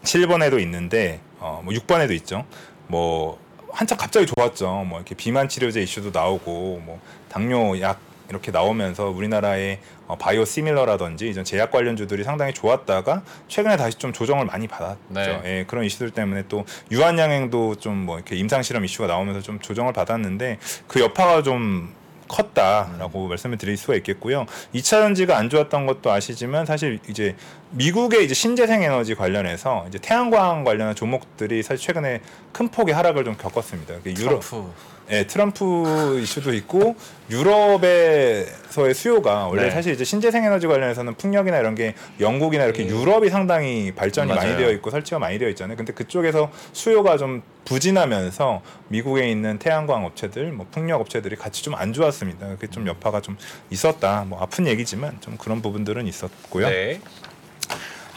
7번에도 0.04 0.60
있는데 0.62 1.20
어, 1.40 1.62
뭐 1.64 1.74
6번에도 1.74 2.12
있죠. 2.18 2.46
뭐 2.88 3.40
한참 3.72 3.98
갑자기 3.98 4.26
좋았죠. 4.26 4.86
뭐 4.88 5.00
이렇게 5.00 5.16
비만 5.16 5.48
치료제 5.48 5.82
이슈도 5.82 6.12
나오고 6.12 6.82
뭐 6.86 7.00
당뇨 7.30 7.80
약 7.82 8.00
이렇게 8.30 8.52
나오면서 8.52 9.10
우리나라의 9.10 9.80
어, 10.08 10.16
바이오 10.16 10.46
시밀러라든지 10.46 11.30
이전 11.30 11.44
제약 11.44 11.72
관련주들이 11.72 12.24
상당히 12.24 12.54
좋았다가 12.54 13.24
최근에 13.48 13.76
다시 13.76 13.98
좀 13.98 14.14
조정을 14.14 14.46
많이 14.46 14.68
받았죠. 14.68 14.98
네. 15.10 15.42
예, 15.46 15.66
그런 15.68 15.84
이슈들 15.84 16.12
때문에 16.12 16.44
또 16.48 16.66
유한양행도 16.92 17.76
좀 17.76 18.06
뭐 18.06 18.18
이렇게 18.18 18.36
임상 18.36 18.62
실험 18.64 18.86
이슈가 18.86 19.08
나오면서 19.08 19.42
좀 19.42 19.60
조정을 19.60 19.94
받았는데 19.94 20.60
그 20.88 21.00
여파가 21.00 21.42
좀 21.42 21.94
컸다라고 22.30 23.28
말씀을 23.28 23.58
드릴 23.58 23.76
수가 23.76 23.96
있겠고요. 23.96 24.46
2차 24.74 25.02
전지가 25.02 25.38
안 25.38 25.50
좋았던 25.50 25.86
것도 25.86 26.12
아시지만 26.12 26.66
사실 26.66 27.00
이제 27.10 27.36
미국의 27.72 28.24
이제 28.24 28.34
신재생 28.34 28.82
에너지 28.84 29.16
관련해서 29.16 29.86
이제 29.90 30.00
태양광 30.00 30.64
관련한 30.64 30.96
종목들이 30.96 31.62
사실 31.62 31.86
최근에 31.86 32.22
큰 32.54 32.70
폭의 32.70 32.96
하락을 32.96 33.26
좀 33.26 33.36
겪었습니다. 33.36 33.96
그 34.04 34.12
유럽 34.12 34.40
트럼프. 34.40 34.70
예, 35.12 35.26
트럼프 35.26 36.20
이슈도 36.22 36.54
있고 36.54 36.96
유럽에서의 37.32 38.94
수요가 38.94 39.48
원래 39.48 39.64
네. 39.64 39.72
사실 39.72 39.94
이제 39.94 40.04
신재생 40.04 40.44
에너지 40.44 40.68
관련해서는 40.68 41.16
풍력이나 41.16 41.58
이런 41.58 41.74
게 41.74 41.96
영국이나 42.20 42.64
이렇게 42.66 42.86
유럽이 42.86 43.30
상당히 43.30 43.92
발전이 43.96 44.30
많이 44.30 44.52
맞아요. 44.52 44.58
되어 44.58 44.72
있고 44.72 44.92
설치가 44.92 45.18
많이 45.18 45.40
되어 45.40 45.50
있잖아요. 45.50 45.78
근데 45.78 45.94
그쪽에서 45.94 46.52
수요가 46.74 47.18
좀 47.18 47.42
부진하면서 47.66 48.62
미국에 48.90 49.30
있는 49.30 49.58
태양광 49.60 50.06
업체들, 50.06 50.52
뭐 50.52 50.68
풍력 50.72 51.02
업체들이 51.02 51.36
같이 51.36 51.64
좀 51.64 51.70
안 51.80 51.94
좋았습니다. 51.94 52.48
그게 52.48 52.68
좀 52.68 52.86
여파가 52.88 53.22
좀 53.22 53.38
있었다. 53.70 54.26
뭐 54.28 54.42
아픈 54.42 54.68
얘기지만 54.68 55.18
좀 55.22 55.38
그런 55.38 55.62
부분들은 55.62 56.06
있었고요. 56.08 56.68
네. 56.68 57.00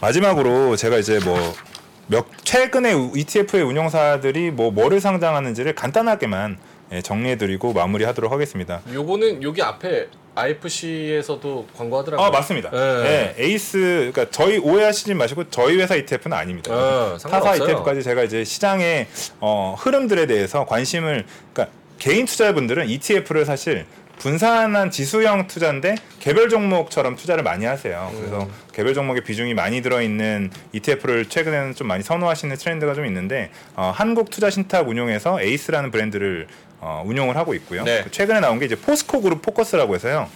마지막으로 0.01 0.75
제가 0.75 0.97
이제 0.97 1.19
뭐몇 1.23 2.25
최근에 2.43 2.93
ETF의 3.15 3.63
운용사들이 3.63 4.51
뭐 4.51 4.69
뭐를 4.71 4.99
상장하는지를 4.99 5.75
간단하게만 5.75 6.51
예, 6.53 6.72
정리해드리고 7.01 7.73
마무리하도록 7.73 8.31
하겠습니다. 8.31 8.81
요거는 8.93 9.43
여기 9.43 9.61
앞에 9.61 10.07
IFC에서도 10.35 11.67
광고하더라고요. 11.77 12.25
아 12.25 12.31
맞습니다. 12.31 12.69
네. 12.71 13.35
예, 13.37 13.43
에이스 13.43 14.11
그러니까 14.13 14.25
저희 14.31 14.57
오해하시지 14.57 15.13
마시고 15.13 15.49
저희 15.49 15.77
회사 15.79 15.95
ETF는 15.95 16.35
아닙니다. 16.37 16.73
어, 16.73 17.17
타사. 17.17 17.55
ETF까지 17.55 18.03
제가 18.03 18.23
이제 18.23 18.43
시장의 18.43 19.07
어, 19.39 19.75
흐름들에 19.77 20.25
대해서 20.25 20.65
관심을 20.65 21.25
그러니까 21.53 21.75
개인 21.99 22.25
투자자분들은 22.25 22.89
ETF를 22.89 23.45
사실 23.45 23.85
분산한 24.19 24.91
지수형 24.91 25.47
투자인데 25.47 25.95
개별 26.19 26.47
종목처럼 26.47 27.15
투자를 27.15 27.43
많이 27.43 27.65
하세요. 27.65 28.11
그래서 28.15 28.47
개별 28.71 28.93
종목의 28.93 29.23
비중이 29.23 29.53
많이 29.53 29.81
들어있는 29.81 30.51
ETF를 30.71 31.25
최근에는 31.25 31.75
좀 31.75 31.87
많이 31.87 32.03
선호하시는 32.03 32.55
트렌드가 32.55 32.93
좀 32.93 33.05
있는데 33.05 33.51
어, 33.75 33.91
한국 33.93 34.29
투자 34.29 34.49
신탁 34.49 34.87
운용에서 34.87 35.41
에이스라는 35.41 35.91
브랜드를 35.91 36.47
어, 36.85 37.01
운용을 37.05 37.37
하고 37.37 37.53
있고요. 37.53 37.83
네. 37.83 38.03
그 38.03 38.11
최근에 38.11 38.41
나온 38.41 38.59
게 38.59 38.65
이제 38.65 38.75
포스코 38.75 39.21
그룹 39.21 39.41
포커스라고 39.41 39.95
해서요. 39.95 40.29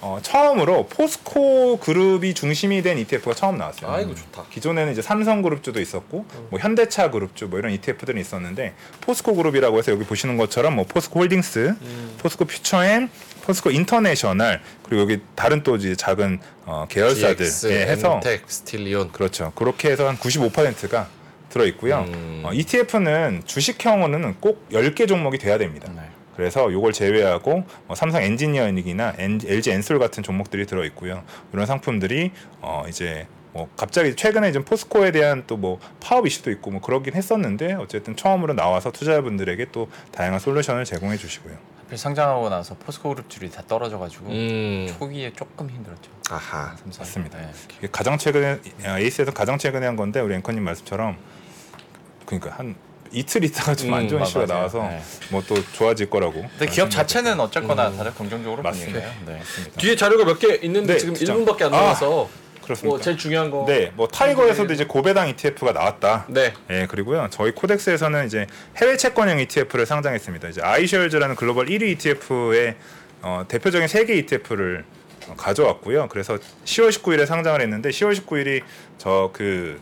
어, 0.00 0.18
처음으로 0.22 0.86
포스코 0.86 1.78
그룹이 1.78 2.34
중심이 2.34 2.82
된 2.82 2.98
ETF가 2.98 3.34
처음 3.34 3.58
나왔어요. 3.58 3.90
아 3.90 4.00
이거 4.00 4.14
좋다. 4.14 4.44
기존에는 4.50 4.92
이제 4.92 5.02
삼성 5.02 5.42
그룹주도 5.42 5.80
있었고 5.80 6.24
뭐 6.50 6.58
현대차 6.58 7.10
그룹주 7.10 7.46
뭐 7.46 7.58
이런 7.58 7.72
ETF들이 7.72 8.20
있었는데 8.20 8.74
포스코 9.00 9.34
그룹이라고 9.34 9.78
해서 9.78 9.92
여기 9.92 10.04
보시는 10.04 10.36
것처럼 10.36 10.74
뭐 10.74 10.84
포스코 10.86 11.20
홀딩스, 11.20 11.74
포스코 12.18 12.44
퓨처엠, 12.46 13.10
포스코 13.42 13.70
인터내셔널 13.70 14.60
그리고 14.84 15.02
여기 15.02 15.20
다른 15.36 15.62
또 15.62 15.76
이제 15.76 15.94
작은 15.94 16.40
어, 16.64 16.86
계열사들 16.88 17.44
DX, 17.44 17.66
예, 17.72 17.86
해서 17.86 18.14
엠텍, 18.14 18.42
스틸리온. 18.46 19.12
그렇죠. 19.12 19.52
그렇게 19.54 19.90
해서 19.90 20.08
한 20.08 20.16
95%가 20.16 21.08
들어 21.52 21.66
있고요. 21.66 22.04
음. 22.08 22.42
어, 22.46 22.52
ETF는 22.52 23.42
주식형으로는 23.44 24.36
꼭 24.40 24.66
10개 24.70 25.06
종목이 25.06 25.36
돼야 25.38 25.58
됩니다. 25.58 25.92
네. 25.94 26.00
그래서 26.34 26.72
요걸 26.72 26.92
제외하고 26.94 27.64
어, 27.88 27.94
삼성 27.94 28.22
엔지니어링이나 28.22 29.14
엔- 29.18 29.40
LG 29.46 29.70
엔솔 29.70 29.98
같은 29.98 30.22
종목들이 30.22 30.64
들어 30.66 30.82
있고요. 30.86 31.22
이런 31.52 31.66
상품들이 31.66 32.32
어 32.62 32.84
이제 32.88 33.26
뭐 33.52 33.68
갑자기 33.76 34.16
최근에 34.16 34.50
좀 34.52 34.64
포스코에 34.64 35.10
대한 35.12 35.44
또 35.46 35.58
뭐 35.58 35.78
파업 36.00 36.26
이슈도 36.26 36.50
있고 36.52 36.70
뭐 36.70 36.80
그러긴 36.80 37.12
했었는데 37.14 37.74
어쨌든 37.74 38.16
처음으로 38.16 38.54
나와서 38.54 38.90
투자자분들에게 38.90 39.66
또 39.72 39.90
다양한 40.10 40.40
솔루션을 40.40 40.86
제공해 40.86 41.18
주시고요. 41.18 41.54
하필 41.84 41.98
상장하고 41.98 42.48
나서 42.48 42.74
포스코 42.76 43.10
그룹주들이 43.10 43.50
다 43.50 43.62
떨어져가지고 43.68 44.26
음. 44.30 44.86
초기에 44.98 45.34
조금 45.34 45.68
힘들었죠. 45.68 46.10
아하. 46.30 46.74
맞습니다. 46.98 47.36
네. 47.38 47.50
이게 47.78 47.88
가장 47.92 48.16
최근에 48.16 48.58
아, 48.86 48.98
에이스에서 48.98 49.32
가장 49.32 49.58
최근에 49.58 49.84
한 49.84 49.96
건데 49.96 50.18
우리 50.20 50.34
앵커님 50.36 50.64
말씀처럼 50.64 51.18
그러니까 52.40 52.58
한 52.58 52.74
이틀 53.14 53.44
있다가 53.44 53.74
좀안 53.74 54.02
음, 54.02 54.08
좋은 54.08 54.22
이슈가. 54.22 54.46
나와서 54.46 54.82
네. 54.88 55.02
뭐또 55.30 55.54
좋아질 55.72 56.08
거라고. 56.08 56.46
근데 56.58 56.66
기업 56.72 56.90
자체는 56.90 57.38
어쨌거나 57.40 57.88
음. 57.88 57.96
다들 57.98 58.14
긍정적으로 58.14 58.62
맞습니다. 58.62 59.00
보니까요. 59.00 59.26
네. 59.26 59.38
맞습니다. 59.38 59.80
뒤에 59.80 59.96
자료가 59.96 60.24
몇 60.24 60.38
개 60.38 60.58
있는데 60.62 60.94
네, 60.94 60.98
지금 60.98 61.14
진짜. 61.14 61.34
1분밖에 61.34 61.62
안 61.64 61.74
아, 61.74 61.80
남아서 61.80 62.30
그렇습니까? 62.62 62.96
뭐 62.96 63.00
제일 63.00 63.18
중요한 63.18 63.50
거. 63.50 63.64
네, 63.66 63.92
뭐 63.96 64.08
TIGER에서도 64.08 64.72
이제 64.72 64.86
고배당 64.86 65.28
ETF가 65.28 65.72
나왔다. 65.72 66.24
네. 66.28 66.54
예, 66.70 66.86
그리고요. 66.88 67.26
저희 67.30 67.52
KODEX에서는 67.52 68.24
이제 68.26 68.46
해외 68.78 68.96
채권형 68.96 69.40
ETF를 69.40 69.84
상장했습니다. 69.84 70.48
이제 70.48 70.62
iShares라는 70.62 71.36
글로벌 71.36 71.66
1위 71.66 71.82
ETF의 71.90 72.76
어, 73.20 73.44
대표적인 73.46 73.88
세개 73.88 74.14
ETF를 74.14 74.84
어, 75.28 75.34
가져왔고요. 75.36 76.08
그래서 76.08 76.38
10월 76.64 76.88
19일에 76.90 77.26
상장을 77.26 77.60
했는데 77.60 77.90
10월 77.90 78.16
19일이 78.16 78.62
저그 78.96 79.80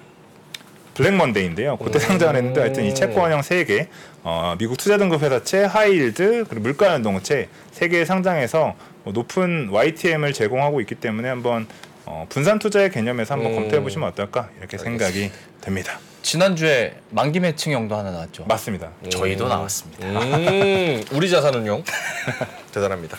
Black 0.94 1.14
Monday인데요. 1.14 1.76
그때 1.76 1.98
음. 1.98 2.00
상장을 2.00 2.36
했는데 2.36 2.60
하여튼 2.60 2.84
이 2.84 2.94
채권형 2.94 3.42
세 3.42 3.64
개, 3.64 3.88
어, 4.22 4.54
미국 4.58 4.76
투자등급 4.76 5.22
회사채, 5.22 5.64
high 5.64 5.97
yield, 5.97 6.46
그리고 6.48 6.62
물가연동채 6.62 7.48
세개 7.72 8.04
상장해서 8.04 8.74
뭐 9.04 9.12
높은 9.12 9.68
YTM을 9.70 10.32
제공하고 10.32 10.80
있기 10.82 10.96
때문에 10.96 11.28
한번 11.28 11.66
어, 12.06 12.26
분산 12.28 12.58
투자의 12.58 12.90
개념에서 12.90 13.34
한번 13.34 13.52
음. 13.52 13.56
검토해 13.56 13.82
보시면 13.82 14.08
어떨까 14.08 14.50
이렇게 14.58 14.78
생각이 14.78 15.30
됩니다. 15.60 15.98
지난주에 16.22 16.96
만기 17.10 17.40
매칭형도 17.40 17.96
하나 17.96 18.10
나왔죠. 18.10 18.44
맞습니다. 18.44 18.90
저희도 19.10 19.48
나왔습니다. 19.48 20.06
음, 20.06 21.02
우리 21.12 21.30
자산운용 21.30 21.82
대단합니다. 22.72 23.16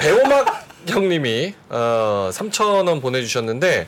배오막 0.00 0.66
형님이 0.88 1.54
어, 1.68 2.30
3천 2.32 2.88
원 2.88 3.00
보내주셨는데 3.00 3.86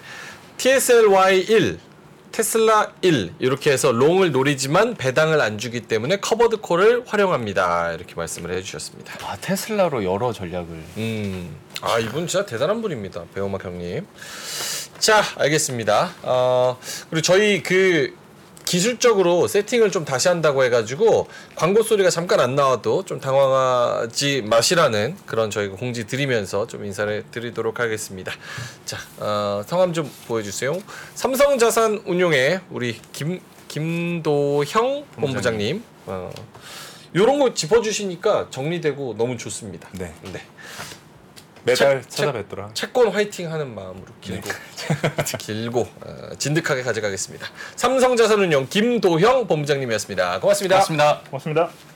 TSLY 0.59 1.41
1, 1.41 1.79
테슬라 2.37 2.93
1 3.01 3.37
이렇게 3.39 3.73
해서 3.73 3.93
long을 3.93 4.31
노리지만 4.31 4.95
배당을 4.97 5.41
안 5.41 5.57
주기 5.57 5.81
때문에 5.81 6.19
covered 6.19 6.59
call을 6.59 7.05
활용합니다. 7.07 7.95
이렇게 7.95 8.15
말씀을 8.15 8.53
해주셨습니다. 8.53 9.15
아 9.27 9.39
테슬라로 9.41 10.05
여러 10.05 10.35
전략을 10.35 10.69
음, 10.99 11.57
아 11.81 11.99
이분 11.99 12.27
진짜 12.27 12.45
대단한 12.45 12.83
분입니다, 12.83 13.25
배우막 13.35 13.65
형님. 13.65 14.07
자, 14.99 15.23
알겠습니다. 15.39 16.13
어, 16.25 16.79
그리고 17.09 17.23
저희 17.23 17.63
그 17.63 18.15
기술적으로 18.67 19.47
세팅을 19.47 19.91
좀 19.91 20.05
다시 20.05 20.29
한다고 20.29 20.65
해가지고 20.65 21.29
광고 21.55 21.83
소리가 21.83 22.11
잠깐 22.11 22.41
안 22.41 22.57
나와도 22.57 23.05
좀 23.05 23.21
당황하지 23.21 24.43
마시라는 24.43 25.17
그런 25.25 25.51
저희가 25.51 25.77
공지 25.77 26.07
드리면서 26.07 26.67
좀 26.67 26.85
인사를 26.85 27.25
드리도록 27.31 27.81
하겠습니다. 27.81 28.33
자, 28.85 28.99
어, 29.19 29.63
성함 29.67 29.93
좀 29.93 30.11
보여주세요. 30.27 30.77
삼성자산운용의 31.15 32.61
우리 32.71 33.01
김 33.13 33.41
김도형 33.69 35.07
본부장님. 35.13 35.83
어, 36.07 36.33
요런 37.15 37.39
거 37.39 37.55
짚어주시니까 37.55 38.49
정리되고 38.51 39.15
너무 39.17 39.37
좋습니다. 39.37 39.89
네. 39.93 40.13
네. 40.33 40.41
매달 41.67 42.01
책- 42.03 42.11
찾아뵙더라. 42.11 42.71
채권 42.75 43.09
화이팅 43.09 43.53
하는 43.53 43.75
마음으로 43.75 44.07
길고 44.21 44.49
길고 45.39 45.81
어, 46.01 46.31
진득하게 46.39 46.83
가져가겠습니다. 46.83 47.47
삼성자산운용 47.77 48.69
김도형 48.71 49.47
본부장님이었습니다. 49.49 50.41
고맙습니다. 50.41 50.77
맞습니다. 50.79 51.21
고맙습니다. 51.31 51.96